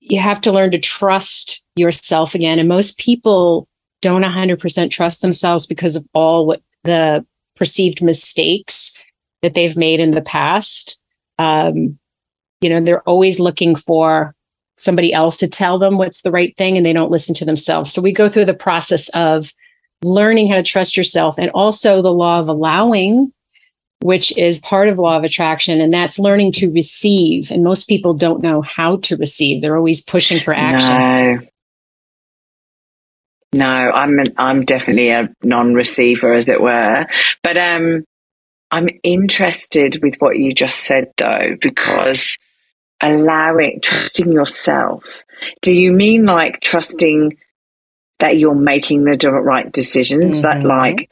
[0.00, 2.58] you have to learn to trust yourself again.
[2.58, 3.68] And most people
[4.02, 7.24] don't 100% trust themselves because of all what the
[7.54, 9.00] perceived mistakes
[9.42, 11.00] that they've made in the past.
[11.38, 11.98] Um,
[12.60, 14.34] you know they're always looking for
[14.76, 17.92] somebody else to tell them what's the right thing and they don't listen to themselves
[17.92, 19.52] so we go through the process of
[20.02, 23.32] learning how to trust yourself and also the law of allowing
[24.02, 28.14] which is part of law of attraction and that's learning to receive and most people
[28.14, 31.46] don't know how to receive they're always pushing for action No.
[33.52, 37.06] No, I'm an, I'm definitely a non-receiver, as it were.
[37.42, 38.04] But um,
[38.70, 42.38] I'm interested with what you just said, though, because
[43.02, 45.04] allowing, trusting yourself.
[45.62, 47.36] Do you mean like trusting
[48.18, 50.42] that you're making the right decisions?
[50.42, 50.64] That Mhm.
[50.64, 51.10] like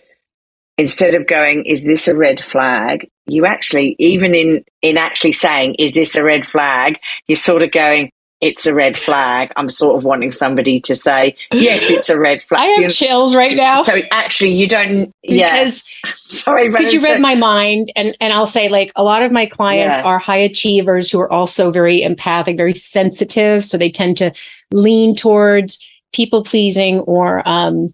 [0.77, 5.77] instead of going, "Is this a red flag?" You actually, even in in actually saying,
[5.79, 9.97] "Is this a red flag?" You're sort of going, "It's a red flag." I'm sort
[9.99, 13.83] of wanting somebody to say, "Yes, it's a red flag." i have chills right now
[13.83, 15.13] So actually, you don't.
[15.23, 15.85] Yeah, because
[16.17, 19.47] sorry, because you read my mind and and i'll say like a lot of my
[19.47, 20.05] clients Yeah.
[20.05, 24.33] are high achievers who are also very empathic very sensitive so they tend to
[24.73, 25.79] lean towards
[26.13, 27.89] people pleasing or um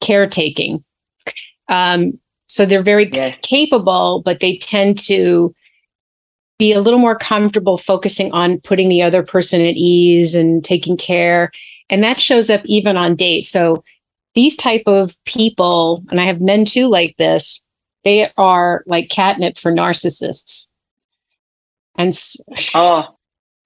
[0.00, 0.82] caretaking
[1.68, 3.40] um so they're very Yes.
[3.40, 5.54] capable but they tend to
[6.58, 10.96] be a little more comfortable focusing on putting the other person at ease and taking
[10.96, 11.50] care
[11.90, 13.82] and that shows up even on dates so
[14.34, 17.66] these type of people and i have men too like this
[18.04, 20.68] they are like catnip for narcissists
[21.96, 22.36] and s-
[22.74, 23.16] Oh,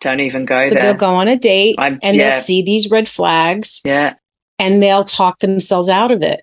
[0.01, 0.83] don't even go so there.
[0.83, 2.31] they'll go on a date I'm- and yeah.
[2.31, 4.15] they'll see these red flags yeah,
[4.59, 6.43] and they'll talk themselves out of it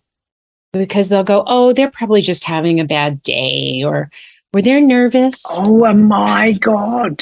[0.74, 4.10] because they'll go oh they're probably just having a bad day or
[4.56, 7.22] were they nervous Oh my god.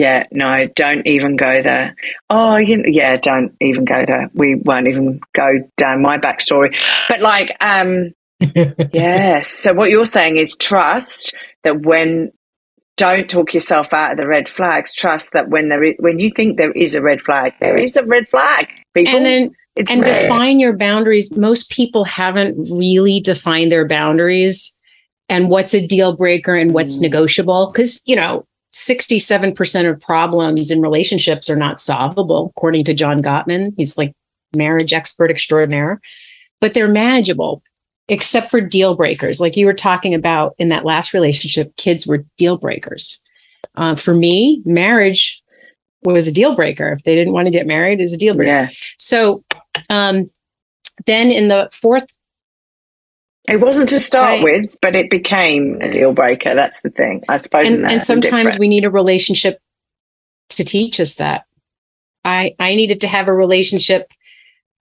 [0.00, 1.94] Yeah, no, don't even go there.
[2.28, 4.30] Oh, you, yeah, don't even go there.
[4.34, 6.74] We won't even go down my backstory.
[7.06, 9.48] But like, um, yes.
[9.48, 11.34] So what you're saying is trust
[11.64, 12.32] that when
[12.96, 14.92] don't talk yourself out of the red flags.
[14.92, 17.96] Trust that when there is, when you think there is a red flag, there is
[17.96, 18.68] a red flag.
[18.94, 20.22] People, and then it's and red.
[20.22, 21.30] define your boundaries.
[21.36, 24.76] Most people haven't really defined their boundaries
[25.30, 27.02] and what's a deal breaker and what's Mm.
[27.02, 27.70] negotiable.
[27.72, 33.72] Because, you know, 67% of problems in relationships are not solvable, according to John Gottman.
[33.76, 34.12] He's like
[34.54, 36.00] marriage expert extraordinaire,
[36.60, 37.62] but they're manageable,
[38.08, 39.40] except for deal breakers.
[39.40, 43.20] Like you were talking about in that last relationship, kids were deal breakers.
[43.76, 45.42] Uh, for me, marriage
[46.02, 46.88] was a deal breaker.
[46.92, 48.50] If they didn't want to get married, is a deal breaker.
[48.50, 48.68] yeah,
[48.98, 49.44] So
[49.90, 50.30] um,
[51.06, 52.06] then in the fourth,
[53.50, 54.42] it wasn't to start Right.
[54.44, 56.54] with, but it became a deal breaker.
[56.54, 57.66] That's the thing, I suppose.
[57.72, 59.58] and, and sometimes we need a relationship
[60.50, 61.44] to teach us that.
[62.24, 64.12] I I needed to have a relationship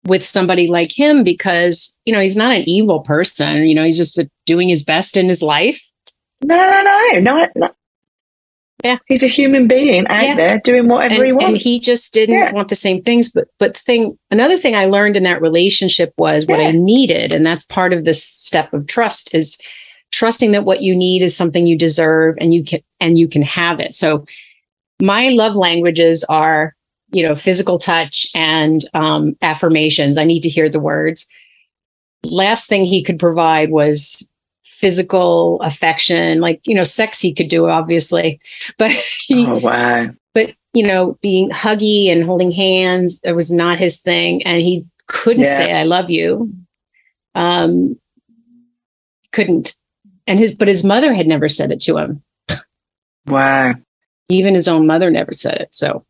[0.06, 3.66] with somebody like him because you know he's not an evil person.
[3.66, 5.80] You know he's just doing his best in his life.
[6.44, 7.68] No, no, no, no, no.
[8.85, 8.99] Yeah.
[9.07, 10.37] he's a human being out Yeah.
[10.37, 11.47] there doing whatever and, he wants.
[11.49, 12.53] and he just didn't Yeah.
[12.53, 16.47] want the same things but but thing another thing i learned in that relationship was
[16.47, 19.61] what i needed and that's part of this step of trust is
[20.12, 23.43] trusting that what you need is something you deserve and you can and you can
[23.43, 24.24] have it so
[25.03, 26.74] my love languages are
[27.12, 31.26] you know physical touch and um, affirmations i need to hear the words
[32.24, 34.31] last thing he could provide was
[34.81, 38.41] physical affection like you know sex he could do obviously
[38.79, 43.79] but he oh wow, but you know being huggy and holding hands it was not
[43.79, 45.57] his thing and he couldn't Yeah.
[45.57, 46.53] say i love you.
[47.35, 47.99] Um
[49.33, 49.74] couldn't.
[50.26, 52.22] And his but his mother had never said it to him.
[53.26, 53.74] Wow,
[54.29, 56.05] even his own mother never said it so.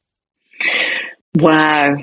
[1.37, 1.97] Wow,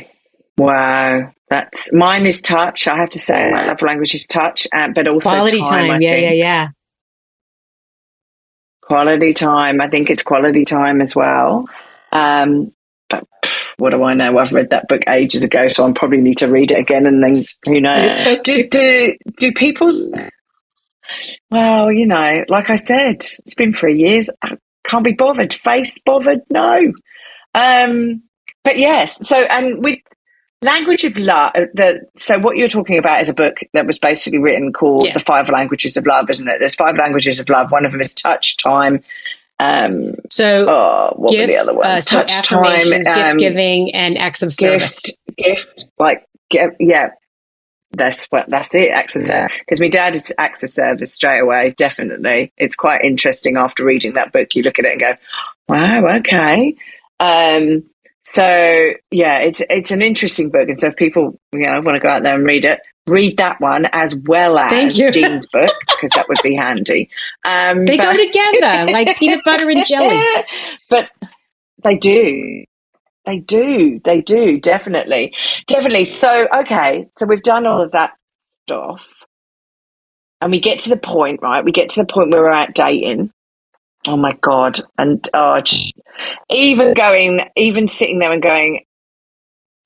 [0.58, 1.32] wow.
[1.50, 2.88] That's mine is touch.
[2.88, 5.90] I have to say, my love language is touch, uh, but also quality time.
[5.90, 6.24] time, yeah think.
[6.24, 6.68] yeah yeah
[8.82, 9.82] Quality time.
[9.82, 11.68] I think it's quality time as well.
[12.12, 12.72] Um,
[13.10, 13.28] but
[13.78, 14.38] what do I know?
[14.38, 17.06] I've read that book ages ago, so I probably need to read it again.
[17.06, 17.34] And then
[17.66, 18.16] who knows?
[18.16, 19.92] So do, do do people?
[21.52, 24.30] Well, you know, like I said, it's been three years.
[24.42, 25.54] I can't be bothered.
[25.54, 26.42] Face bothered?
[26.50, 26.94] No.
[27.54, 28.24] Um,
[28.64, 29.28] but yes.
[29.28, 30.00] So, and with
[30.62, 34.40] language of love, the so what you're talking about is a book that was basically
[34.40, 35.14] written called Yeah.
[35.14, 36.60] "The Five Languages of Love," isn't it?
[36.60, 37.72] There's five languages of love.
[37.72, 39.04] One of them is touch, time.
[39.60, 42.04] Um, so oh, what were the other uh, ones?
[42.04, 47.10] so touch, time, gift um, giving and acts of service gift, gift, like gi- yeah.
[47.92, 48.92] That's what that's it.
[48.92, 49.58] Acts of service.
[49.60, 51.74] Because my dad is acts of service straight away.
[51.78, 54.50] Definitely, it's quite interesting after reading that book.
[54.54, 55.14] You look at it and go,
[55.70, 56.76] "Wow, okay."
[57.22, 57.84] Um,
[58.26, 62.00] so yeah, it's it's an interesting book, and so if people you know want to
[62.00, 65.12] go out there and read it, read that one as well as you.
[65.14, 67.10] Jean's book because that would be handy.
[67.46, 70.20] Um, they but- go together like peanut butter and jelly
[70.90, 71.10] but
[71.84, 72.66] they do.
[73.26, 74.00] They do.
[74.04, 74.60] They do.
[74.60, 75.34] Definitely.
[75.68, 76.06] Definitely.
[76.06, 77.08] So, okay.
[77.18, 78.14] So we've done all of that
[78.64, 79.26] stuff.
[80.42, 81.64] And we get to the point, right?
[81.66, 83.32] We get to the point where we're out dating.
[84.08, 84.80] Oh my God.
[84.98, 85.94] And oh, just
[86.50, 88.86] even going, even sitting there and going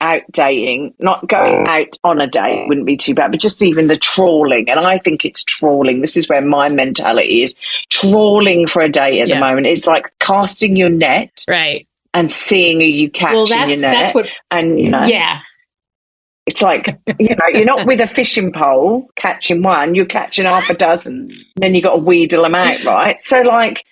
[0.00, 1.68] out dating, not going mm.
[1.68, 4.68] out on a date wouldn't be too bad, but just even the trawling.
[4.68, 6.00] And I think it's trawling.
[6.00, 7.54] This is where my mentality is
[7.90, 9.34] trawling for a date at Yeah.
[9.34, 9.66] the moment.
[9.66, 13.92] It's like casting your net right and seeing who you catch well that's your net.
[13.92, 15.42] that's what and you know, yeah
[16.50, 20.68] it's like you know, you're not with a fishing pole catching one, you're catching half
[20.68, 21.30] a dozen.
[21.56, 23.20] Then you got to wheedle them out, right?
[23.20, 23.84] So like,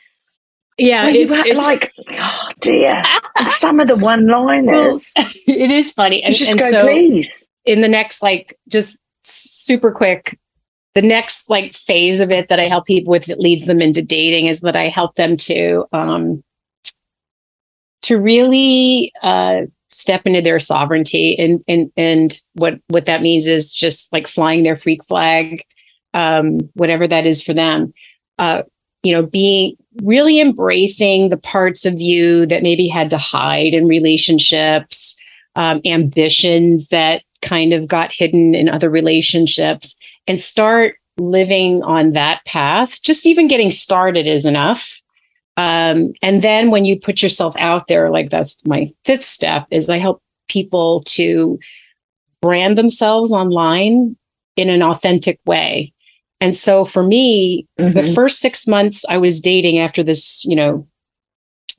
[0.78, 3.02] yeah it's, it's like, oh dear,
[3.36, 5.12] and some of the one-liners,
[5.46, 7.48] it is funny you and, just and go, so please.
[7.64, 10.38] in the next like just super quick
[10.94, 14.02] the next like phase of it that i help people with that leads them into
[14.02, 16.42] dating is that i help them to um
[18.00, 23.72] to really uh step into their sovereignty and and and what what that means is
[23.72, 25.62] just like flying their freak flag
[26.14, 27.92] um whatever that is for them.
[28.38, 28.62] Uh
[29.02, 33.88] you know being really embracing the parts of you that maybe had to hide in
[33.88, 35.18] relationships
[35.56, 42.44] um, ambitions that kind of got hidden in other relationships and start living on that
[42.44, 43.02] path.
[43.02, 45.02] Just even getting started is enough.
[45.56, 49.90] Um, and then when you put yourself out there, like that's my fifth step, is
[49.90, 51.58] I help people to
[52.40, 54.16] brand themselves online
[54.56, 55.92] in an authentic way.
[56.40, 58.14] And so for me, the Mhm.
[58.14, 60.86] first six months I was dating after this, you know,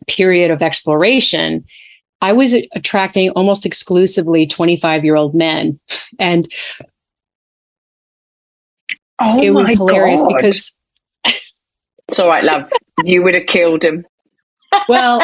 [0.07, 1.64] period of exploration,
[2.22, 5.80] I was attracting almost exclusively 25 year old men.
[6.20, 6.51] And
[9.22, 10.36] Oh it was hilarious God.
[10.36, 10.80] because
[11.26, 12.72] it's all right, love.
[13.05, 14.05] You would have killed him.
[14.88, 15.20] well,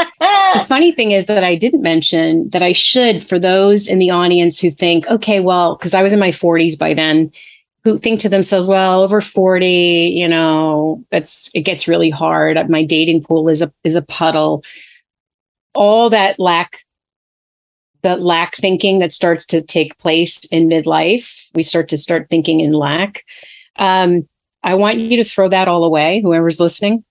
[0.54, 4.10] the funny thing is that I didn't mention that I should for those in the
[4.12, 7.32] audience who think, okay, well, because I was in my 40s by then,
[7.86, 12.70] who think to themselves, well, over 40, you know, that's it gets really hard.
[12.70, 14.64] My dating pool is a is a puddle.
[15.74, 16.82] All that lack
[18.02, 21.48] the lack thinking that starts to take place in midlife.
[21.56, 23.24] We start to start thinking in lack.
[23.78, 24.28] Um,
[24.64, 27.04] I want you to throw that all away, whoever's listening,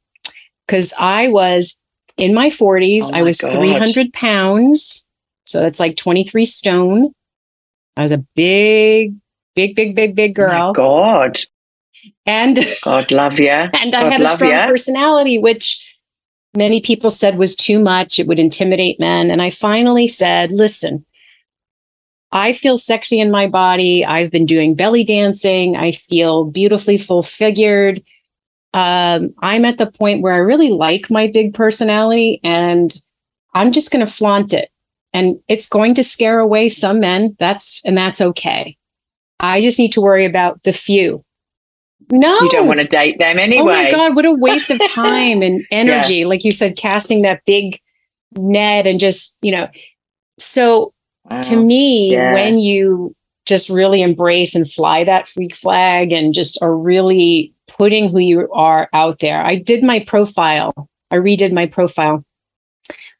[0.66, 1.80] because I was
[2.16, 3.08] in my 40s.
[3.08, 3.54] Oh my I was God.
[3.54, 5.08] 300 pounds.
[5.46, 7.12] So that's like 23 stone.
[7.96, 9.14] I was a big,
[9.54, 10.72] big, big, big, big Oh girl.
[10.72, 11.38] God.
[12.26, 13.48] and God love you.
[13.50, 14.66] and I had a strong ya.
[14.66, 15.80] personality, which
[16.56, 18.18] many people said was too much.
[18.18, 19.30] It would intimidate men.
[19.30, 21.04] And I finally said, listen,
[22.32, 24.04] I feel sexy in my body.
[24.04, 25.76] I've been doing belly dancing.
[25.76, 28.02] I feel beautifully full figured.
[28.72, 32.92] Um, I'm at the point where I really like my big personality and
[33.54, 34.68] I'm just going to flaunt it.
[35.12, 37.36] And it's going to scare away some men.
[37.38, 38.76] That's, and that's okay.
[39.40, 41.24] I just need to worry about the few.
[42.10, 43.62] No, You don't want to date them anyway.
[43.62, 46.24] Oh my God, what a waste of time and energy.
[46.24, 47.80] Like you said, casting that big
[48.36, 49.68] net and just, you know.
[50.38, 50.92] So
[51.30, 51.40] Wow.
[51.40, 52.34] to me, Yeah.
[52.34, 53.14] when you
[53.46, 58.48] just really embrace and fly that freak flag and just are really putting who you
[58.52, 59.42] are out there.
[59.42, 60.72] I did my profile,
[61.10, 62.22] I redid my profile,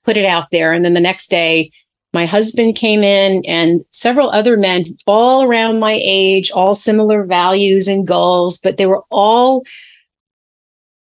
[0.03, 0.73] put it out there.
[0.73, 1.71] And then the next day,
[2.15, 7.89] my husband came in and several other men, all around my age, all similar values
[7.89, 9.65] and goals, but they were all,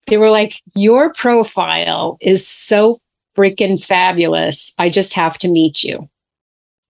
[0.07, 2.99] they were like, Your profile is so
[3.37, 4.75] freaking fabulous.
[4.79, 6.09] I just have to meet you.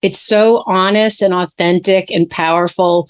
[0.02, 3.10] It's so honest and authentic and powerful.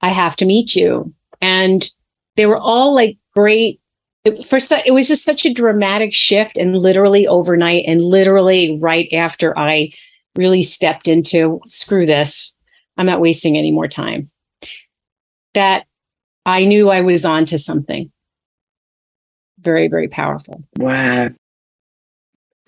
[0.00, 1.12] I have to meet you.
[1.42, 1.88] And
[2.36, 3.80] they were all like great.
[4.24, 9.08] It, first, it was just such a dramatic shift and literally overnight and literally right
[9.12, 9.90] after I
[10.36, 12.56] really stepped into screw this.
[12.96, 14.30] I'm not wasting any more time.
[15.54, 15.86] That
[16.46, 18.10] I knew I was on to something
[19.62, 20.64] very, very powerful.
[20.78, 21.30] Wow.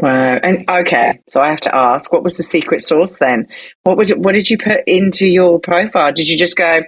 [0.01, 0.39] Wow.
[0.43, 3.47] And okay, so I have to ask, what was the secret sauce then?
[3.85, 6.13] What would what did you put into your profile?
[6.13, 6.81] Did you just go,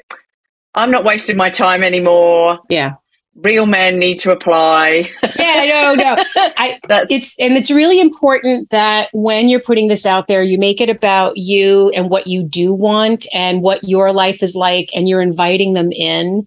[0.75, 2.59] I'm not wasting my time anymore.
[2.69, 2.95] Yeah.
[3.37, 5.11] Real men need to apply.
[5.37, 6.17] Yeah, no, no.
[6.37, 10.59] I That's it's and it's really important that when you're putting this out there you
[10.59, 14.91] make it about you and what you do want and what your life is like
[14.95, 16.47] and you're inviting them in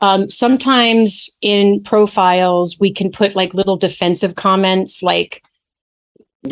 [0.00, 5.42] um, sometimes in profiles we can put like little defensive comments like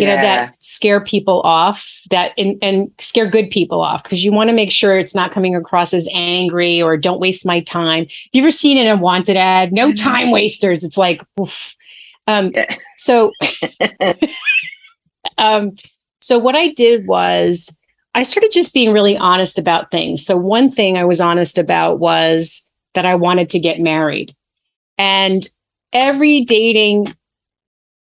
[0.01, 4.33] you know that scare people off that and, and scare good people off because you
[4.33, 8.07] want to make sure it's not coming across as angry or don't waste my time.
[8.33, 9.73] You ever seen in a wanted ad?
[9.73, 10.85] No time wasters.
[10.85, 11.75] It's like oof.
[12.27, 12.77] um Yeah.
[12.97, 13.33] so
[15.39, 15.73] um
[16.21, 17.77] so what i did was
[18.15, 20.25] i started just being really honest about things.
[20.25, 24.35] So one thing i was honest about was that i wanted to get married.
[24.99, 25.47] And
[25.93, 27.16] every dating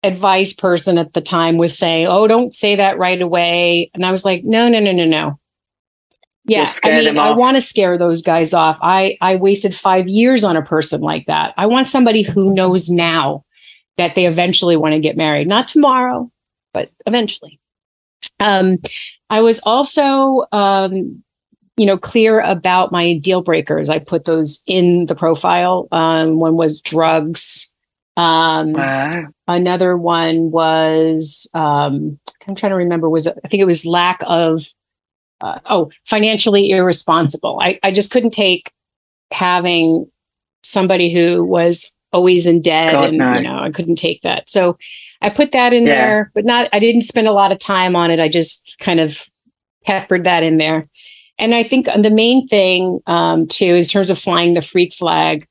[0.04, 4.12] advice person at the time was saying, "Oh, don't say that right away." And I
[4.12, 5.40] was like, "No, no, no, no, no."
[6.46, 8.78] Yeah, I mean, I want to scare those guys off.
[8.82, 11.54] I I wasted 5 years on a person like that.
[11.58, 13.44] I want somebody who knows now
[13.98, 16.32] that they eventually want to get married, not tomorrow,
[16.74, 17.60] but eventually.
[18.40, 18.78] Um
[19.30, 21.22] I was also um
[21.76, 23.90] you know clear about my deal breakers.
[23.90, 25.88] I put those in the profile.
[25.92, 27.74] Um one was drugs.
[28.18, 29.10] Um wow.
[29.48, 34.66] another one was um i'm trying to remember was i think it was lack of
[35.42, 38.72] uh, oh financially irresponsible I, I just couldn't take
[39.32, 40.10] having
[40.64, 43.34] somebody who was always in debt God, and no.
[43.34, 44.78] you know i couldn't take that so
[45.22, 45.96] i put that in Yeah.
[45.96, 49.00] there but not i didn't spend a lot of time on it i just kind
[49.00, 49.26] of
[49.86, 50.88] peppered that in there
[51.38, 54.94] and i think the main thing um, too is in terms of flying the freak
[54.94, 55.48] flag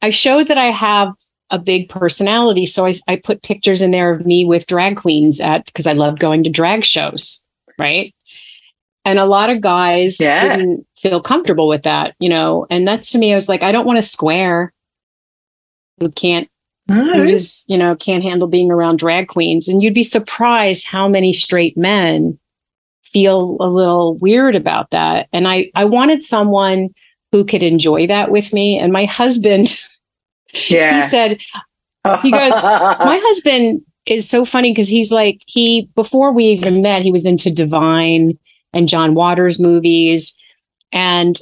[0.00, 1.08] i showed that i have
[1.50, 2.66] a big personality.
[2.66, 5.92] So I, I put pictures in there of me with drag queens at because I
[5.92, 7.46] love going to drag shows,
[7.78, 8.12] right?
[9.04, 10.56] And a lot of guys Yeah.
[10.56, 12.66] didn't feel comfortable with that, you know.
[12.70, 14.72] And that's to me, I was like, I don't want to square
[16.00, 16.48] who can't,
[16.88, 17.12] No.
[17.12, 19.68] who just, you know, can't handle being around drag queens.
[19.68, 22.38] And you'd be surprised how many straight men
[23.04, 25.28] feel a little weird about that.
[25.32, 26.88] And I, I wanted someone
[27.30, 28.76] who could enjoy that with me.
[28.78, 29.68] And my husband,
[30.70, 30.96] yeah.
[30.96, 31.40] he said,
[32.22, 37.02] he goes, my husband is so funny because he's like he before we even met
[37.02, 38.38] he was into divine
[38.72, 40.40] and john waters movies
[40.92, 41.40] and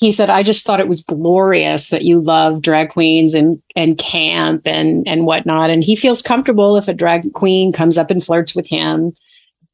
[0.00, 3.98] he said, I just thought it was glorious that you love drag queens and and
[3.98, 5.68] camp and and whatnot.
[5.68, 9.12] And he feels comfortable if a drag queen comes up and flirts with him.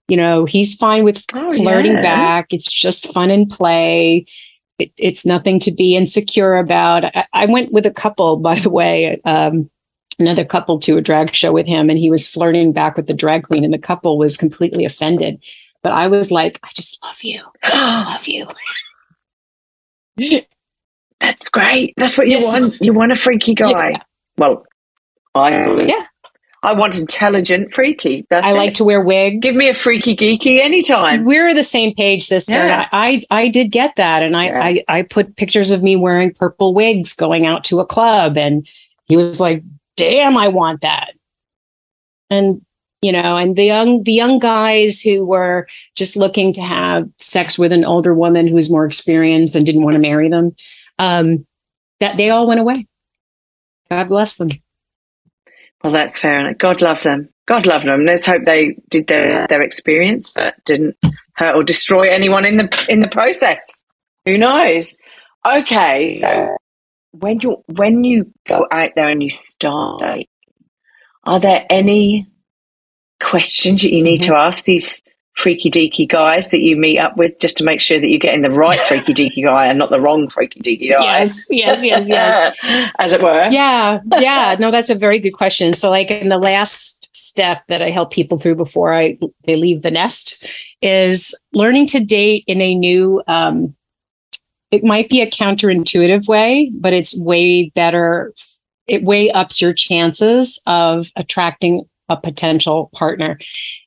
[0.08, 2.02] You know, he's fine with Oh, flirting yeah.
[2.02, 2.46] back.
[2.50, 4.26] It's just fun and play.
[4.78, 7.04] It, it's nothing to be insecure about.
[7.06, 9.70] I, I went with a couple, by the way, um,
[10.18, 13.14] another couple to a drag show with him, and he was flirting back with the
[13.14, 15.42] drag queen, and the couple was completely offended.
[15.82, 17.42] But I was like, I just love you.
[17.62, 18.48] I just love you.
[21.20, 21.94] That's great.
[21.96, 22.60] That's what you Yes.
[22.60, 22.80] want.
[22.80, 23.90] You want a freaky guy.
[23.90, 24.02] Yeah.
[24.36, 24.66] Well,
[25.34, 25.88] I sort of.
[25.88, 26.04] Yeah.
[26.62, 28.26] I want intelligent freaky.
[28.28, 28.54] That's I it.
[28.56, 29.38] like to wear wigs.
[29.46, 31.24] give me a freaky geeky anytime.
[31.24, 32.54] We're the same page, sister.
[32.54, 32.88] Yeah.
[32.92, 34.64] I, I I did get that, and I, Yeah.
[34.64, 38.66] I I put pictures of me wearing purple wigs going out to a club, and
[39.04, 39.62] he was like,
[39.96, 41.12] "Damn, I want that."
[42.30, 42.62] And
[43.02, 47.58] you know, and the young the young guys who were just looking to have sex
[47.58, 50.56] with an older woman who was more experienced and didn't want to marry them,
[50.98, 51.46] um,
[52.00, 52.86] that they all went away.
[53.90, 54.48] God bless them.
[55.86, 56.58] Well, that's fair enough.
[56.58, 57.28] God love them.
[57.46, 58.04] God love them.
[58.04, 60.96] Let's hope they did their their experience, but didn't
[61.36, 63.84] hurt or destroy anyone in the in the process.
[64.24, 64.98] Who knows?
[65.46, 66.56] Okay, so
[67.12, 70.02] when you when you go out there and you start,
[71.22, 72.26] are there any
[73.22, 74.48] questions that you need to mm-hmm.
[74.48, 75.02] ask these
[75.36, 78.42] freaky deaky guys that you meet up with, just to make sure that you're getting
[78.42, 81.02] the right freaky deaky guy and not the wrong freaky deaky guy?
[81.20, 82.56] Yes, yes, yes, yes.
[82.98, 83.48] As it were.
[83.50, 87.82] yeah yeah no that's a very good question so like in the last step that
[87.82, 90.44] i help people through before i they leave the nest
[90.82, 93.74] is learning to date in a new um
[94.70, 98.32] it might be a counterintuitive way but it's way better
[98.88, 103.38] it way ups your chances of attracting a potential partner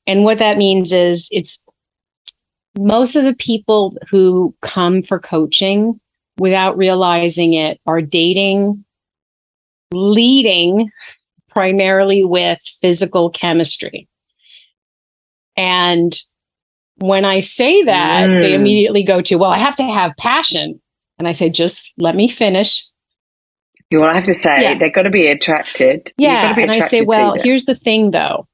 [0.06, 1.64] and what that means is it's
[2.78, 6.00] most of the people who come for coaching
[6.38, 8.84] without realizing it are dating
[9.92, 10.90] leading
[11.50, 14.08] primarily with physical chemistry.
[15.58, 16.14] And
[16.98, 18.56] when I say that, they Mm.
[18.56, 20.80] immediately go to, well, I have to have passion.
[21.18, 22.86] And I say, just let me finish.
[23.92, 24.78] You will have to say Yeah.
[24.78, 26.12] they've got to be attracted.
[26.18, 26.50] Yeah.
[26.50, 28.48] to be And I say, well, here's the thing though.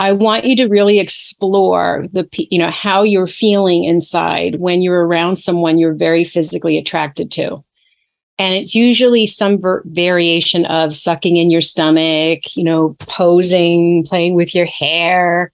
[0.00, 5.04] I want you to really explore the, you know, how you're feeling inside when you're
[5.04, 7.64] around someone you're very physically attracted to.
[8.38, 14.34] And it's usually some ver- variation of sucking in your stomach, you know, posing, playing
[14.34, 15.52] with your hair.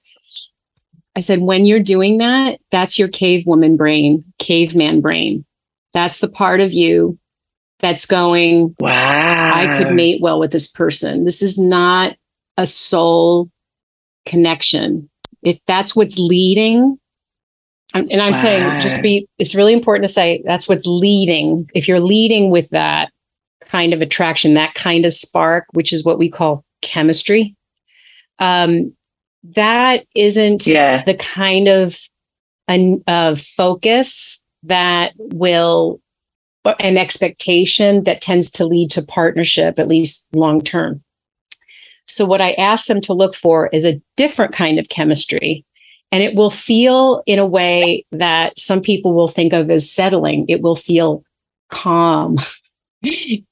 [1.17, 5.47] I said, when you're doing that, that's your cave woman brain, caveman brain.
[5.95, 7.19] That's the part of you
[7.81, 9.53] that's going, wow.
[9.55, 11.25] I could mate well with this person.
[11.25, 12.17] This is not
[12.57, 13.51] a soul
[14.27, 15.11] connection.
[15.43, 16.99] If that's what's leading,
[17.93, 21.69] and I'm saying just be, it's really important to say that's what's leading.
[21.75, 23.11] If you're leading with that
[23.67, 27.55] kind of attraction, that kind of spark, which is what we call chemistry,
[28.39, 28.95] um,
[29.55, 31.03] that isn't Yeah.
[31.05, 31.97] the kind of
[32.67, 36.01] an of focus that will
[36.81, 41.03] an expectation that tends to lead to partnership at least long term.
[42.07, 45.65] So what i ask them to look for is a different kind of chemistry.
[46.13, 50.47] And it will feel in a way that some people will think of as settling.
[50.49, 51.25] It will feel
[51.69, 52.39] calm.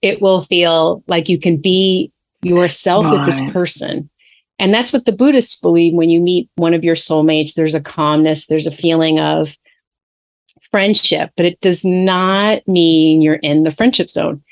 [0.00, 2.10] It will feel like you can be
[2.42, 4.08] yourself with this person.
[4.58, 7.52] And that's what the Buddhists believe when you meet one of your soulmates.
[7.52, 9.58] There's a calmness, there's a feeling of
[10.72, 14.42] friendship, but it does not mean you're in the friendship zone.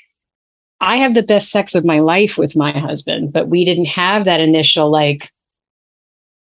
[0.79, 4.25] I have the best sex of my life with my husband, but we didn't have
[4.25, 5.31] that initial, like,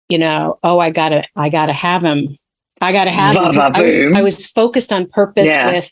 [0.08, 2.36] you know, oh, I gotta, I gotta have him.
[2.80, 3.60] I gotta have him.
[3.60, 5.72] I was, I was focused on purpose Yeah.
[5.72, 5.90] with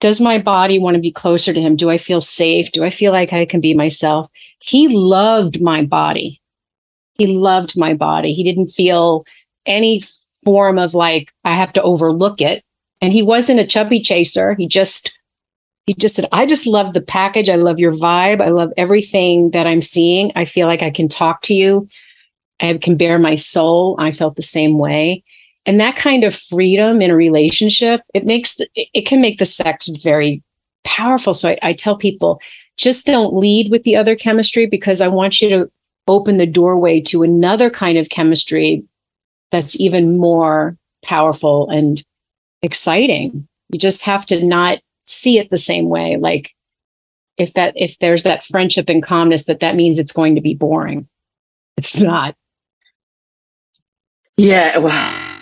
[0.00, 1.76] does my body want to be closer to him?
[1.76, 2.72] Do I feel safe?
[2.72, 4.28] Do I feel like I can be myself?
[4.60, 6.42] He loved my body
[7.16, 8.32] he loved my body.
[8.32, 9.24] He didn't feel
[9.66, 10.02] any
[10.44, 12.64] form of like I have to overlook it.
[13.00, 14.54] And he wasn't a chubby chaser.
[14.54, 15.16] He just
[15.86, 17.50] he just said, I just love the package.
[17.50, 18.40] I love your vibe.
[18.40, 20.32] I love everything that I'm seeing.
[20.34, 21.88] I feel like I can talk to you.
[22.60, 23.96] I can bare my soul.
[23.98, 25.22] I felt the same way.
[25.66, 29.46] And that kind of freedom in a relationship, it makes the, it can make the
[29.46, 30.42] sex very
[30.84, 31.34] powerful.
[31.34, 32.40] So I, I tell people
[32.76, 35.70] just don't lead with the other chemistry because I want you to
[36.06, 38.84] open the doorway to another kind of chemistry
[39.50, 42.02] that's even more powerful and
[42.64, 43.46] exciting.
[43.70, 46.16] You just have to not see it the same way.
[46.16, 46.50] Like
[47.38, 50.54] if that if there's that friendship and calmness, that that means it's going to be
[50.54, 51.08] boring.
[51.76, 52.34] It's not.
[54.36, 54.78] Yeah.
[54.78, 54.92] Well,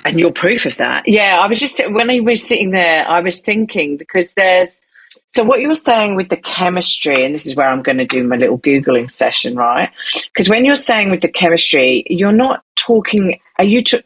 [0.05, 1.05] and you're proof of that.
[1.07, 4.81] Yeah, I was just when I was sitting there, I was thinking because there's
[5.29, 8.25] so what you're saying with the chemistry, and this is where I'm going to do
[8.25, 9.91] my little googling session, right?
[10.25, 13.39] Because when you're saying with the chemistry, you're not talking.
[13.59, 13.85] Are you?
[13.85, 13.97] Tr-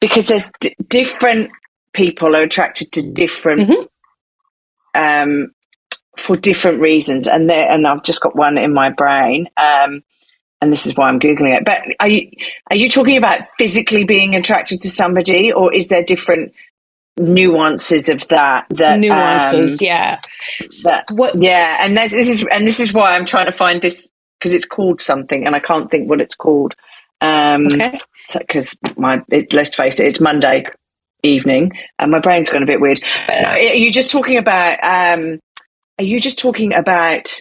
[0.00, 1.50] because there's d- different
[1.98, 3.88] people are attracted to different Mhm.
[4.94, 5.52] um,
[6.16, 9.48] for different reasons, and there and I've just got one in my brain.
[9.56, 10.02] Um,
[10.60, 11.64] and this is why I'm googling it.
[11.64, 12.30] But are you
[12.70, 16.52] are you talking about physically being attracted to somebody, or is there different
[17.18, 18.66] nuances of that?
[18.70, 20.20] That Nuances, um, yeah.
[20.84, 21.40] that What?
[21.40, 24.66] yeah, and this is and this is why I'm trying to find this because it's
[24.66, 26.74] called something, and I can't think what it's called.
[27.20, 27.98] Um, Okay.
[28.38, 30.64] because my it, let's face it, it's Monday
[31.22, 33.00] evening, and my brain's gone a bit weird.
[33.28, 34.78] Are you just talking about?
[34.82, 35.38] Um,
[35.98, 37.40] are you just talking about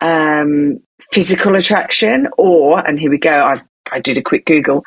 [0.00, 0.78] um,
[1.12, 3.30] physical attraction, or and here we go.
[3.30, 3.60] I
[3.90, 4.84] I did a quick Google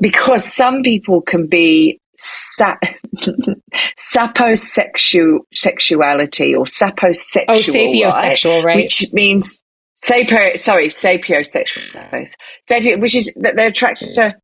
[0.00, 2.76] because some people can be sa-
[3.98, 8.76] saposexual sexuality or saposexual, Oh, sapiosexual, right?
[8.76, 9.62] which means
[10.04, 10.58] sapio.
[10.58, 12.26] Sorry, sapiosexual.
[12.70, 14.34] Sapio, which is that they're attracted to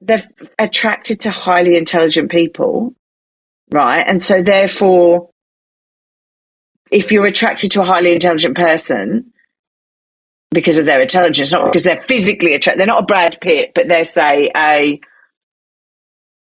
[0.00, 0.28] they're
[0.58, 2.94] attracted to highly intelligent people,
[3.70, 4.04] right?
[4.06, 5.30] And so therefore,
[6.90, 9.32] if you're attracted to a highly intelligent person
[10.50, 13.88] because of their intelligence, not because they're physically attracted, they're not a Brad Pitt, but
[13.88, 15.00] they're say a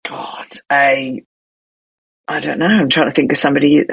[0.08, 1.24] God, a
[2.28, 2.66] I don't know.
[2.66, 3.84] I'm trying to think of somebody.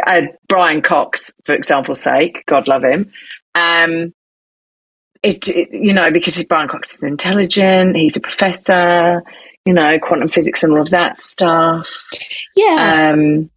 [0.49, 3.11] Brian Cox, for example's sake, God love him.
[3.55, 4.13] Um,
[5.23, 7.97] it, it you know because Brian Cox is intelligent.
[7.97, 9.23] He's a professor.
[9.67, 11.89] You know, quantum physics and all of that stuff.
[12.57, 13.11] yeah.
[13.15, 13.51] Um,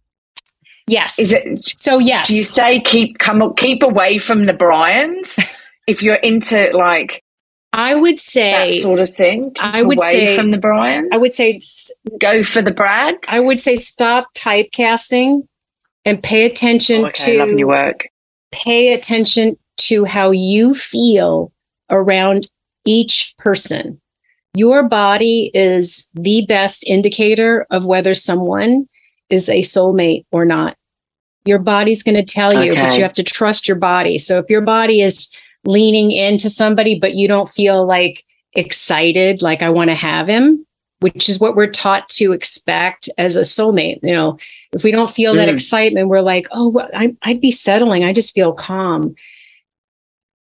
[0.86, 1.18] yes.
[1.18, 1.62] is it?
[1.78, 2.28] so yes.
[2.28, 5.38] Do you say keep come keep away from the Bryans
[5.86, 7.22] if you're into like
[7.72, 9.44] I would say that sort of thing?
[9.54, 11.08] Keep I would away say- from the Bryans.
[11.12, 11.58] I would say.
[12.20, 13.28] go for the Brads.
[13.32, 15.46] I would say stop typecasting
[16.04, 18.08] and pay attention Oh, okay, loving your to work.
[18.52, 21.50] pay attention to how you feel
[21.90, 22.46] around
[22.84, 24.00] each person.
[24.54, 28.88] Your body is the best indicator of whether someone
[29.30, 30.76] is a soulmate or not.
[31.44, 34.16] Your body's going to tell you, but you have to trust your body.
[34.18, 35.34] So if your body is
[35.64, 38.24] leaning into somebody, but you don't feel like
[38.54, 40.64] excited, like I want to have him,
[41.00, 43.98] which is what we're taught to expect as a soulmate.
[44.02, 44.38] You know,
[44.72, 45.52] if we don't feel that Mm.
[45.54, 48.04] excitement, we're like, oh, well, I, I'd be settling.
[48.04, 49.14] I just feel calm.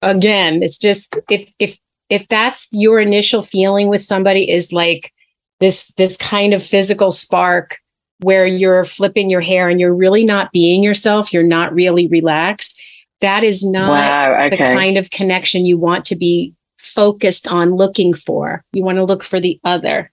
[0.02, 1.78] Again, it's just if if
[2.08, 5.12] if that's your initial feeling with somebody is like
[5.60, 7.78] this this kind of physical spark
[8.20, 12.80] where you're flipping your hair and you're really not being yourself, you're not really relaxed.
[13.20, 14.48] That is not wow.
[14.48, 18.62] the kind of connection you want to be focused on looking for.
[18.72, 20.10] You want to look for the other.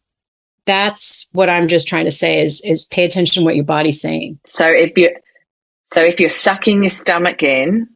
[0.65, 4.01] That's what I'm just trying to say is is pay attention to what your body's
[4.01, 4.39] saying.
[4.45, 5.13] So if you,
[5.85, 7.87] so if you're sucking your stomach in,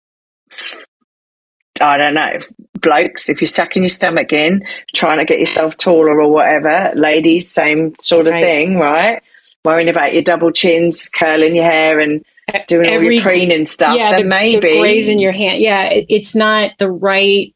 [1.79, 2.39] I don't know,
[2.79, 3.29] blokes.
[3.29, 4.63] If you're sucking your stomach in,
[4.95, 8.43] trying to get yourself taller or whatever, ladies, same sort of Right.
[8.43, 9.21] thing, right?
[9.65, 12.23] Worrying about your double chins, curling your hair, and
[12.67, 13.97] doing all Every- your preening stuff.
[13.97, 15.61] yeah, the, maybe the your hand.
[15.61, 17.53] Yeah, it, it's not the right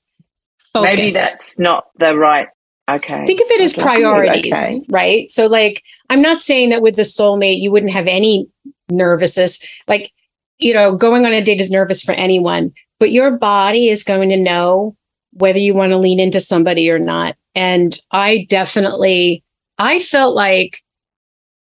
[0.74, 0.96] focus.
[0.98, 2.48] maybe that's not the right.
[2.90, 3.26] Okay.
[3.26, 4.86] Think of it as I'd like you, priorities, okay.
[4.90, 5.30] right?
[5.32, 8.48] So, like, I'm not saying that with the soulmate you wouldn't have any
[8.90, 9.66] nervousness.
[9.88, 10.12] Like,
[10.60, 14.30] you know, going on a date is nervous for anyone, but your body is going
[14.30, 14.96] to know
[15.34, 17.36] whether you want to lean into somebody or not.
[17.56, 19.44] And I definitely,
[19.78, 20.82] I felt like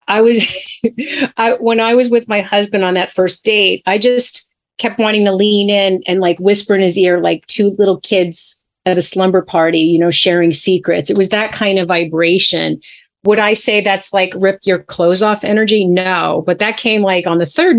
[0.09, 0.81] I was,
[1.37, 5.25] I, when I was with my husband on that first date, I just kept wanting
[5.25, 9.03] to lean in and like whisper in his ear, like two little kids at a
[9.03, 11.11] slumber party, you know, sharing secrets.
[11.11, 12.81] It was that kind of vibration.
[13.25, 15.87] Would I say that's like rip your clothes off energy?
[15.87, 17.79] No, but that came like on the third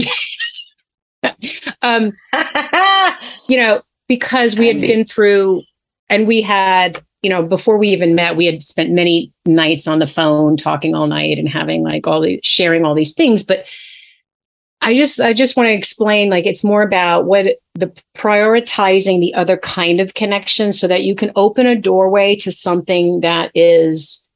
[1.23, 1.31] day.
[1.81, 2.11] um,
[3.47, 5.63] you know, because we had been through
[6.09, 9.99] and we had, you know, before we even met, we had spent many nights on
[9.99, 13.43] the phone talking all night and having like all the sharing all these things.
[13.43, 13.65] But
[14.81, 19.33] I just I just want to explain like it's more about what the prioritizing the
[19.33, 24.29] other kind of connection so that you can open a doorway to something that is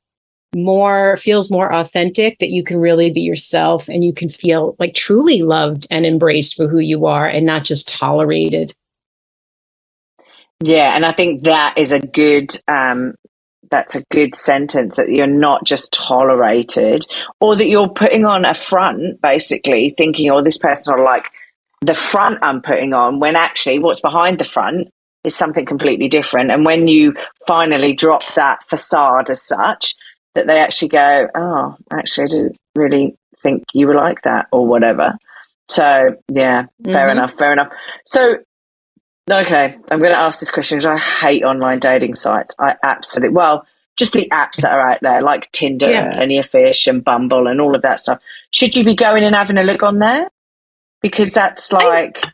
[0.56, 4.96] more feels more authentic that you can really be yourself and you can feel like
[4.96, 8.74] truly loved and embraced for who you are and not just tolerated.
[10.62, 13.16] Yeah, and I think that is a good um
[13.72, 17.06] that's a good sentence that you're not just tolerated
[17.40, 21.26] or that you're putting on a front basically thinking oh this person will like
[21.82, 24.90] the front I'm putting on when actually what's behind the front
[25.24, 27.14] is something completely different and when you
[27.48, 29.96] finally drop that facade as such
[30.36, 34.66] that they actually go, oh, actually, I didn't really think you were like that or
[34.68, 35.18] whatever.
[35.70, 37.12] So, yeah, fair Mhm.
[37.12, 37.70] enough, fair enough.
[38.06, 38.38] So,
[39.32, 42.56] okay, I'm going to ask this question because I hate online dating sites.
[42.60, 43.66] I absolutely, well,
[43.98, 46.14] just the apps that are out there, like Tinder, Yeah.
[46.16, 48.22] Plenty of Fish, and Bumble, and all of that stuff.
[48.52, 50.30] Should you be going and having a look on there?
[51.02, 52.26] Because that's like,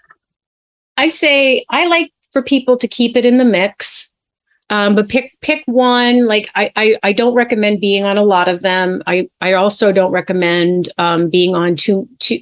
[0.97, 4.11] I say I like for people to keep it in the mix.
[4.71, 6.25] Um, but pick pick one.
[6.25, 9.03] Like I, I I don't recommend being on a lot of them.
[9.05, 12.39] I I also don't recommend um, being on too too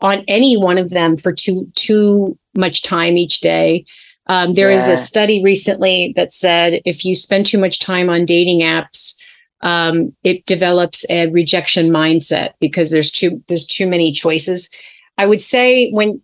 [0.00, 3.84] on any one of them for too too much time each day.
[4.26, 4.94] Um, there is Yeah.
[4.94, 9.14] a study recently that said if you spend too much time on dating apps,
[9.62, 14.70] um, it develops a rejection mindset because there's too there's too many choices.
[15.18, 16.20] I would say when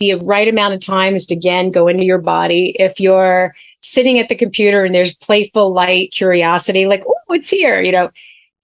[0.00, 2.74] the right amount of time is to again go into your body.
[2.78, 7.80] If you're sitting at the computer and there's playful light curiosity, like, oh, what's here?
[7.82, 8.10] You know,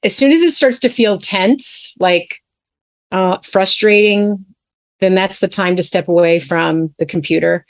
[0.03, 2.43] as soon as it starts to feel tense, like
[3.13, 4.45] uh, frustrating,
[5.01, 7.65] then that's the time to step away from the computer.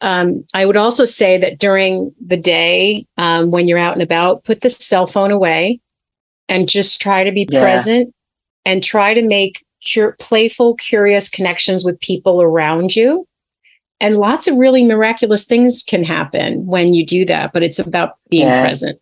[0.00, 4.44] Um, I would also say that during the day, um, when you're out and about,
[4.44, 5.80] put the cell phone away
[6.48, 7.60] and just try to be Yeah.
[7.60, 8.14] present
[8.64, 9.64] and try to make
[9.94, 13.26] cur- playful, curious connections with people around you.
[14.00, 18.16] And lots of really miraculous things can happen when you do that, but it's about
[18.28, 18.60] being Yeah.
[18.60, 18.98] present.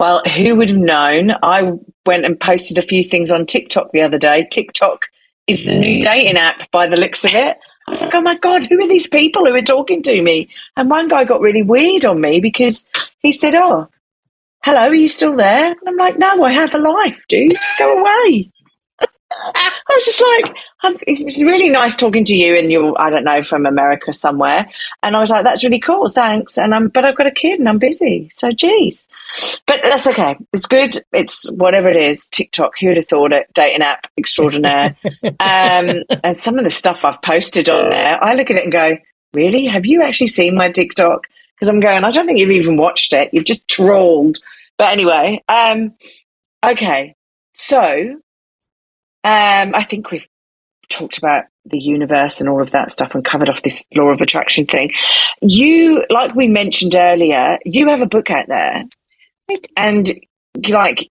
[0.00, 1.30] well, who would have known?
[1.44, 1.72] I
[2.06, 4.48] went and posted a few things on TikTok the other day.
[4.50, 5.02] TikTok
[5.46, 7.56] is the new dating app by the looks of it.
[7.88, 10.48] I was like, oh my God, who are these people who are talking to me?
[10.76, 12.86] And one guy got really weird on me because
[13.20, 13.88] he said, oh,
[14.64, 15.72] hello, are you still there?
[15.72, 17.54] And I'm like, no, I have a life, dude.
[17.78, 18.50] Go away.
[19.54, 23.24] I was just like, I'm, it's really nice talking to you, and you're, I don't
[23.24, 24.68] know, from America somewhere.
[25.02, 26.58] And I was like, that's really cool, thanks.
[26.58, 29.08] And I'm, but I've got a kid and I'm busy, so geez.
[29.66, 30.36] But that's okay.
[30.52, 31.04] It's good.
[31.12, 32.28] It's whatever it is.
[32.28, 33.52] TikTok, who would have thought it?
[33.54, 34.96] Dating app extraordinaire.
[35.24, 38.72] um, and some of the stuff I've posted on there, I look at it and
[38.72, 38.96] go,
[39.34, 39.66] really?
[39.66, 41.26] Have you actually seen my TikTok?
[41.54, 43.30] Because I'm going, I don't think you've even watched it.
[43.32, 44.38] You've just trawled.
[44.78, 45.94] But anyway, um,
[46.64, 47.14] okay.
[47.52, 48.20] So
[49.24, 50.26] um, I think we've
[50.88, 54.20] talked about the universe and all of that stuff and covered off this law of
[54.20, 54.90] attraction thing.
[55.40, 58.84] You, like we mentioned earlier, you have a book out there,
[59.76, 60.10] and
[60.68, 61.08] like,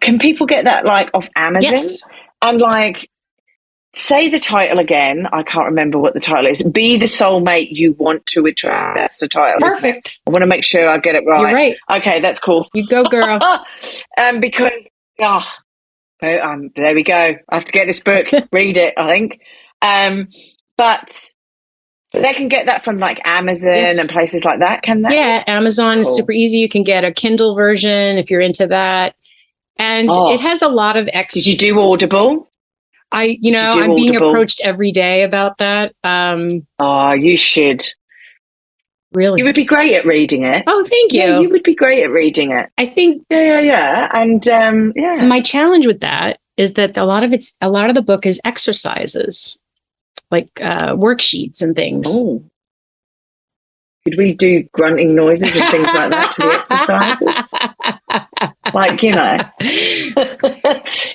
[0.00, 1.72] can people get that like off Amazon?
[1.72, 2.10] Yes.
[2.42, 3.08] And like,
[3.94, 5.26] say the title again.
[5.32, 6.62] I can't remember what the title is.
[6.62, 8.98] Be the soulmate you want to attract.
[8.98, 9.60] That's the title.
[9.60, 10.20] Perfect.
[10.26, 11.40] I want to make sure I get it right.
[11.40, 11.76] You're right.
[11.90, 12.68] Okay, that's cool.
[12.74, 13.40] You go, girl.
[14.18, 14.88] um, because
[15.20, 15.46] oh,
[16.22, 17.14] oh, um, there we go.
[17.14, 18.94] I have to get this book, read it.
[18.96, 19.40] I think,
[19.82, 20.28] um,
[20.76, 21.32] but
[22.12, 23.98] they can get that from like Amazon Yes.
[23.98, 24.82] and places like that.
[24.82, 25.14] Can they?
[25.16, 26.58] Yeah, Amazon is super easy.
[26.58, 29.14] You can get a Kindle version if you're into that.
[29.78, 30.32] And Oh.
[30.32, 31.42] it has a lot of extra.
[31.42, 32.48] Did you do Audible?
[33.12, 35.94] I, you did know, you I'm being approached every day about that.
[36.02, 37.82] Um, Oh, you should.
[39.12, 39.40] Really.
[39.40, 40.64] You would be great at reading it.
[40.66, 41.20] oh, thank you.
[41.20, 42.70] Yeah, you would be great at reading it.
[42.78, 44.08] I think Yeah, yeah, yeah.
[44.12, 45.24] And um, yeah.
[45.26, 48.26] my challenge with that is that a lot of it's a lot of the book
[48.26, 49.58] is exercises,
[50.30, 52.08] like uh, worksheets and things.
[52.10, 52.44] Oh.
[54.06, 57.54] Could we do grunting noises and things like that to the exercises?
[58.74, 59.36] Like, you know,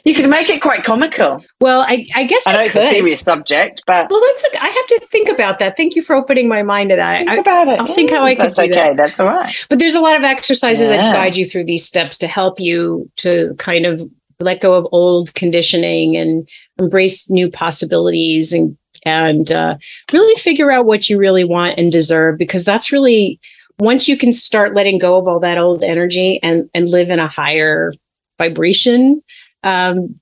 [0.06, 1.44] you could make it quite comical.
[1.60, 2.84] well, I, I guess I I, know it's could.
[2.84, 5.76] a serious subject, but Well, that's a, I have to think about that.
[5.78, 7.20] Thank you for opening my mind to that.
[7.20, 7.80] think I, about it.
[7.80, 8.74] I'll think how I could That's do okay.
[8.74, 8.98] that.
[8.98, 9.54] That's all right.
[9.70, 10.98] but there's a lot of exercises Yeah.
[10.98, 14.02] that guide you through these steps to help you to kind of
[14.40, 16.48] let go of old conditioning and
[16.80, 18.76] embrace new possibilities and
[19.06, 19.78] and uh,
[20.12, 23.40] really figure out what you really want and deserve because that's really
[23.80, 27.20] once you can start letting go of all that old energy and and live in
[27.20, 27.94] a higher
[28.38, 29.22] vibration
[29.64, 30.16] um,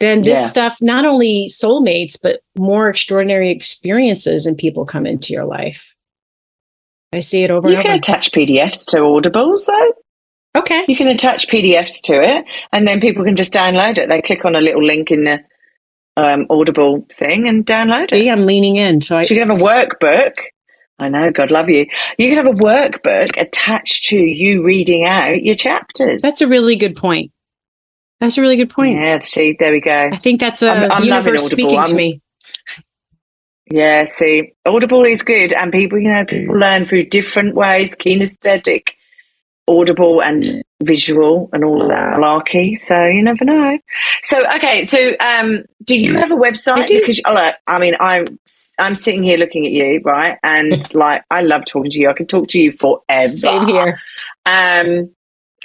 [0.00, 0.46] then this Yeah.
[0.46, 5.94] stuff not only soulmates but more extraordinary experiences and people come into your life
[7.12, 9.92] i see it over You and can over attach PDFs to Audibles, though.
[10.60, 14.08] okay You can attach PDFs to it, and then people can just download it.
[14.08, 15.40] They click on a little link in the
[16.16, 18.32] um, Audible thing and download See, it.
[18.32, 19.00] I'm leaning in.
[19.00, 20.34] So I, So you can have a workbook.
[21.00, 21.86] I know, God love you.
[22.18, 26.22] You can have a workbook attached to you reading out your chapters.
[26.22, 27.32] that's a really good point.
[28.20, 28.96] That's a really good point.
[28.96, 30.08] Yeah, see, there we go.
[30.12, 32.20] I think that's a I'm- I'm universe speaking to I'm- me.
[33.70, 38.90] Yeah, see, Audible is good, and people, you know, people learn through different ways, kinesthetic,
[39.68, 40.44] audible, and
[40.82, 42.76] visual, and all of that malarkey.
[42.78, 43.78] So you never know.
[44.22, 46.78] So okay, so um, do you have a website?
[46.78, 47.00] I do.
[47.00, 48.38] Because oh, look, I mean, I'm
[48.78, 52.10] I'm sitting here looking at you, right, and like I love talking to you.
[52.10, 53.28] I could talk to you forever.
[53.28, 54.00] Same here.
[54.46, 55.10] Um,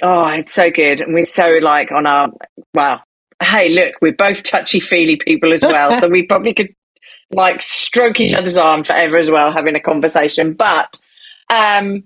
[0.02, 1.00] Oh, it's so good.
[1.00, 2.30] And we're so like on our,
[2.74, 3.02] well,
[3.42, 6.00] hey, look, we're both touchy feely people as well.
[6.00, 6.74] so we probably could
[7.32, 10.54] like stroke each other's arm forever as well, having a conversation.
[10.54, 10.98] But,
[11.50, 12.04] um,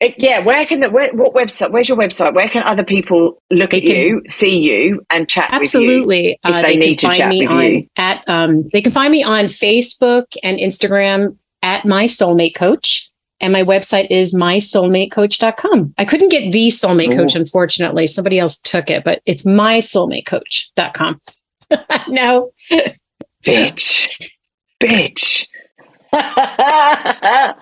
[0.00, 1.70] it, yeah, where can the where, what website?
[1.70, 2.34] Where's your website?
[2.34, 5.62] Where can other people look They at can- you, see you, and chat with you?
[5.62, 6.30] Absolutely.
[6.32, 7.88] if Uh, they can need to chat me with on you.
[7.96, 13.10] At um, they can find me on Facebook and Instagram at my soulmate coach.
[13.38, 15.92] And my website is mysoulmatecoach.com.
[15.98, 18.06] I couldn't get the soulmate coach, unfortunately.
[18.06, 21.20] Somebody else took it, but it's mysoulmatecoach.com.
[22.08, 22.50] no.
[23.44, 24.30] bitch,
[24.80, 25.48] bitch.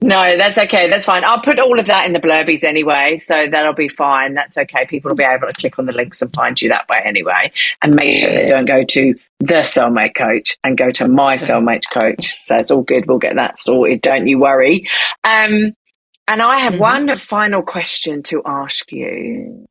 [0.00, 0.88] no, that's okay.
[0.88, 1.24] That's fine.
[1.24, 4.34] I'll put all of that in the blurbies anyway, so that'll be fine.
[4.34, 4.86] That's okay.
[4.86, 7.52] People will be able to click on the links and find you that way anyway.
[7.82, 11.84] And make sure they don't go to the soulmate coach and go to my soulmate
[11.92, 12.36] coach.
[12.44, 13.06] So it's all good.
[13.06, 14.00] We'll get that sorted.
[14.02, 14.88] Don't you worry.
[15.24, 15.72] Um,
[16.28, 16.78] and I have Mhm.
[16.78, 19.66] one final question to ask you.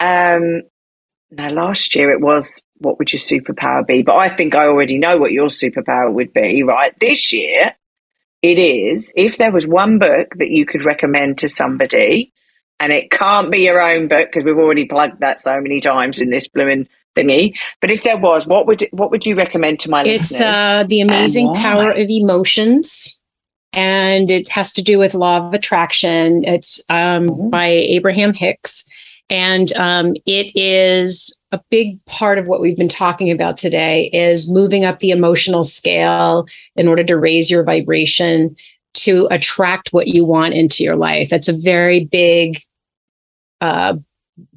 [0.00, 0.62] Um,
[1.32, 4.02] now, last year it was, what would your superpower be?
[4.02, 6.92] But I think I already know what your superpower would be, right?
[6.98, 7.74] This year,
[8.42, 12.32] it is if there was one book that you could recommend to somebody,
[12.80, 16.20] and it can't be your own book because we've already plugged that so many times
[16.20, 17.54] in this blooming thingy.
[17.80, 20.56] But if there was, what would what would you recommend to my It's listeners?
[20.56, 21.54] uh, The Amazing?
[21.54, 23.22] Power of Emotions.
[23.74, 26.44] And it has to do with law of attraction.
[26.44, 27.48] It's um, Ooh.
[27.48, 28.84] by Abraham Hicks.
[29.32, 34.52] And um, it is a big part of what we've been talking about today is
[34.52, 38.54] moving up the emotional scale in order to raise your vibration
[38.92, 41.30] to attract what you want into your life.
[41.30, 42.58] That's a very big,
[43.62, 43.94] uh,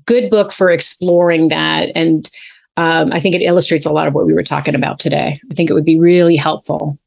[0.05, 1.93] good book for exploring that.
[1.95, 2.30] And
[2.76, 5.39] um, I think it illustrates a lot of what we were talking about today.
[5.49, 6.99] I think it would be really helpful.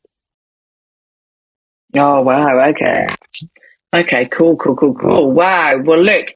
[1.94, 3.08] Oh wow, okay.
[3.94, 5.32] Okay, cool, cool, cool, cool.
[5.32, 5.82] Wow.
[5.84, 6.28] Well look,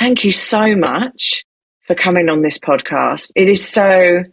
[0.00, 1.44] thank you so much
[1.86, 3.30] for coming on this podcast.
[3.36, 4.24] It is so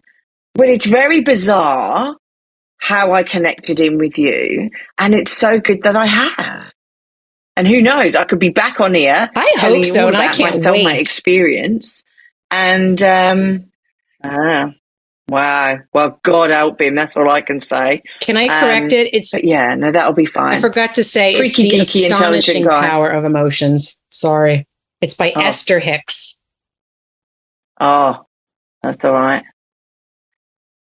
[0.56, 2.16] well, it's very bizarre
[2.80, 6.74] how I connected in with you, and it's so good that I have.
[7.56, 10.08] And who knows, I could be back on here I telling hope you so, all
[10.10, 11.00] and I about my can't soulmate wait.
[11.02, 12.04] experience.
[12.52, 13.66] And um
[14.24, 14.72] ah,
[15.28, 15.80] wow.
[15.94, 18.04] Well, God help him, that's all I can say.
[18.22, 19.14] Can I Um, correct it?
[19.14, 20.54] It's But yeah, no, that'll be fine.
[20.54, 22.88] I forgot to say it's Freaky, the geeky, intelligent astonishing guy.
[22.88, 24.00] power of emotions.
[24.12, 24.68] Sorry,
[25.02, 25.42] it's by Oh.
[25.42, 26.40] Esther Hicks.
[27.80, 28.26] Oh,
[28.84, 29.44] that's all right.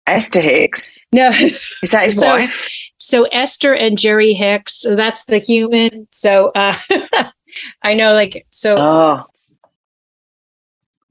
[0.07, 0.97] Esther Hicks.
[1.13, 2.69] No, Is that his So- wife?
[2.97, 4.73] so Esther and Jerry Hicks.
[4.81, 6.07] So that's the human.
[6.11, 6.75] So uh,
[7.83, 9.23] I know, like, so Oh.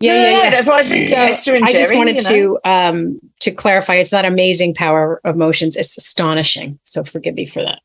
[0.00, 0.50] yeah, yeah, yeah.
[0.50, 2.58] That's why I said So Esther and I just wanted you know.
[2.64, 6.78] to um to clarify it's not amazing power of emotions, it's astonishing.
[6.82, 7.80] So forgive me for that.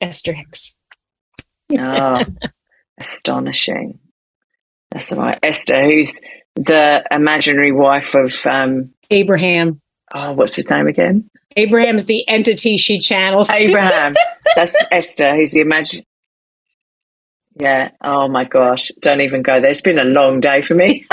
[0.00, 0.76] Esther Hicks.
[1.78, 2.24] Oh,
[2.98, 3.98] astonishing.
[4.90, 5.38] That's right.
[5.42, 6.20] Esther, who's
[6.56, 9.80] the imaginary wife of, um, Abraham.
[10.14, 11.30] oh, what's his name again?
[11.56, 13.50] Abraham's the entity she channels.
[13.50, 14.14] Abraham.
[14.54, 16.04] That's Esther, who's the imagine.
[17.60, 17.90] Yeah.
[18.02, 18.90] Oh my gosh.
[19.00, 19.70] Don't even go there.
[19.70, 21.06] It's been a long day for me.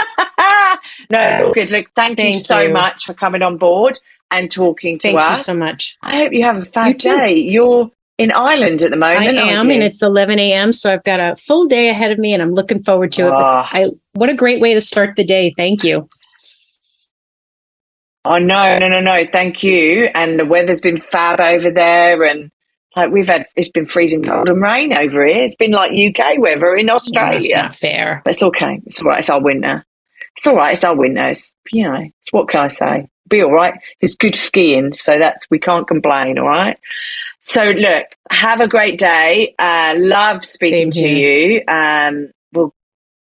[1.09, 1.71] no, it's all good.
[1.71, 2.73] Look, thank, you so you.
[2.73, 5.45] much for coming on board and talking to Thank you us.
[5.45, 5.97] so much.
[6.01, 7.35] I hope you have a fab You day.
[7.35, 9.27] You're in Ireland at the moment.
[9.27, 10.71] aren't am, and it's 11 a.m.
[10.73, 13.31] So I've got a full day ahead of me, and I'm looking forward to it.
[13.31, 13.69] But Ah.
[13.71, 15.53] I, what a great way to start the day!
[15.57, 16.07] Thank you.
[18.23, 19.25] Oh no, no, no, no!
[19.31, 20.09] Thank you.
[20.15, 22.49] And the weather's been fab over there, and
[22.95, 25.43] like we've had, it's been freezing cold and rain over here.
[25.43, 27.55] It's been like UK weather in That's Australia.
[27.63, 28.21] not fair.
[28.25, 28.81] But it's okay.
[28.85, 29.19] It's all right.
[29.19, 29.85] It's our winter.
[30.37, 30.71] It's all right.
[30.71, 31.27] It's our winter.
[31.27, 33.07] It's, you know, it's what can I say?
[33.29, 33.73] Be all right.
[34.01, 36.39] It's good skiing, so that's we can't complain.
[36.39, 36.79] All right.
[37.45, 39.53] So look, have a great day.
[39.59, 41.49] Uh, love speaking Same to here.
[41.49, 41.61] you.
[41.67, 42.73] Um, we'll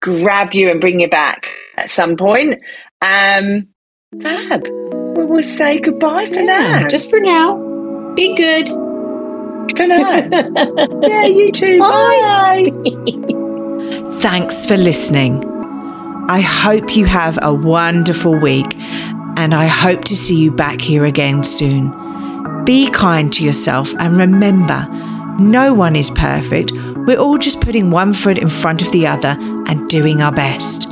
[0.02, 1.48] grab you and bring you back
[1.78, 2.56] at some point.
[3.02, 3.68] Um,
[4.22, 4.66] fab.
[4.66, 6.88] We will say goodbye for Yeah, now.
[6.88, 7.58] just for now.
[8.16, 8.68] Be good.
[9.76, 10.12] for now.
[11.02, 11.78] yeah, you too.
[11.80, 12.64] Bye.
[12.72, 14.12] Bye.
[14.22, 15.44] Thanks for listening.
[16.30, 18.74] I hope you have a wonderful week
[19.38, 21.92] and I hope to see you back here again soon.
[22.68, 24.86] Be kind to yourself and remember,
[25.40, 26.74] no one is perfect.
[26.74, 30.86] We're all just putting one foot in front of the other and doing our best.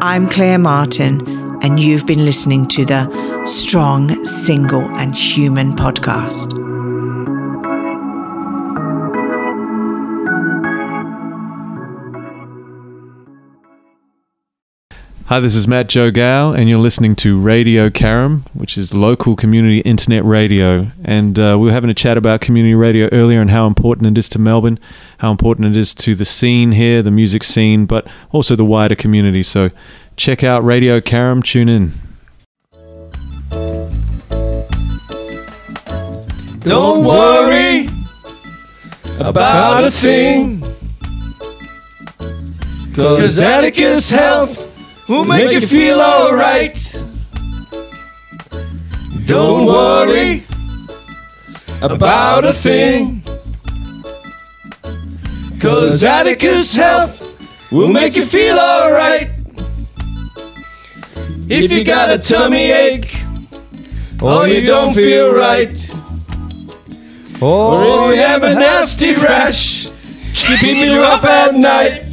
[0.00, 1.24] I'm Claire Martin,
[1.62, 6.67] and you've been listening to the Strong, Single, and Human podcast.
[15.28, 19.36] Hi, this is Matt Joe Gow, and you're listening to Radio Carrum, which is local
[19.36, 20.90] community internet radio.
[21.04, 24.16] And uh, we were having a chat about community radio earlier and how important it
[24.16, 24.80] is to Melbourne,
[25.18, 28.94] how important it is to the scene here, the music scene, but also the wider
[28.94, 29.42] community.
[29.42, 29.68] So
[30.16, 31.92] check out Radio Carrum, tune in.
[36.60, 37.86] Don't worry
[39.20, 40.62] about a thing.
[42.94, 44.67] Cause Atticus Health
[45.08, 46.76] will make you feel alright.
[49.24, 50.44] Don't worry
[51.80, 53.22] about a thing.
[55.60, 59.30] Cause Atticus Health will make you feel alright.
[61.50, 63.16] If you got a tummy ache
[64.20, 65.76] or you don't feel right.
[67.40, 69.90] Or if you have a nasty rash,
[70.34, 72.07] keeping you up at night.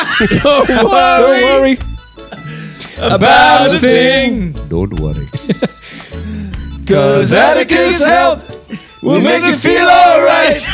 [0.42, 1.78] Don't worry,
[2.98, 5.26] about a thing, Don't worry.
[6.86, 10.66] cause Atticus Health will make you feel alright.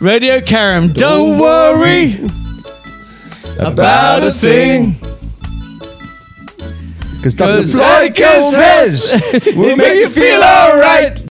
[0.00, 2.18] Radio Carrum, don't worry.
[3.58, 4.96] About a thing,
[7.16, 11.24] Because cause Atticus Health will make you feel alright.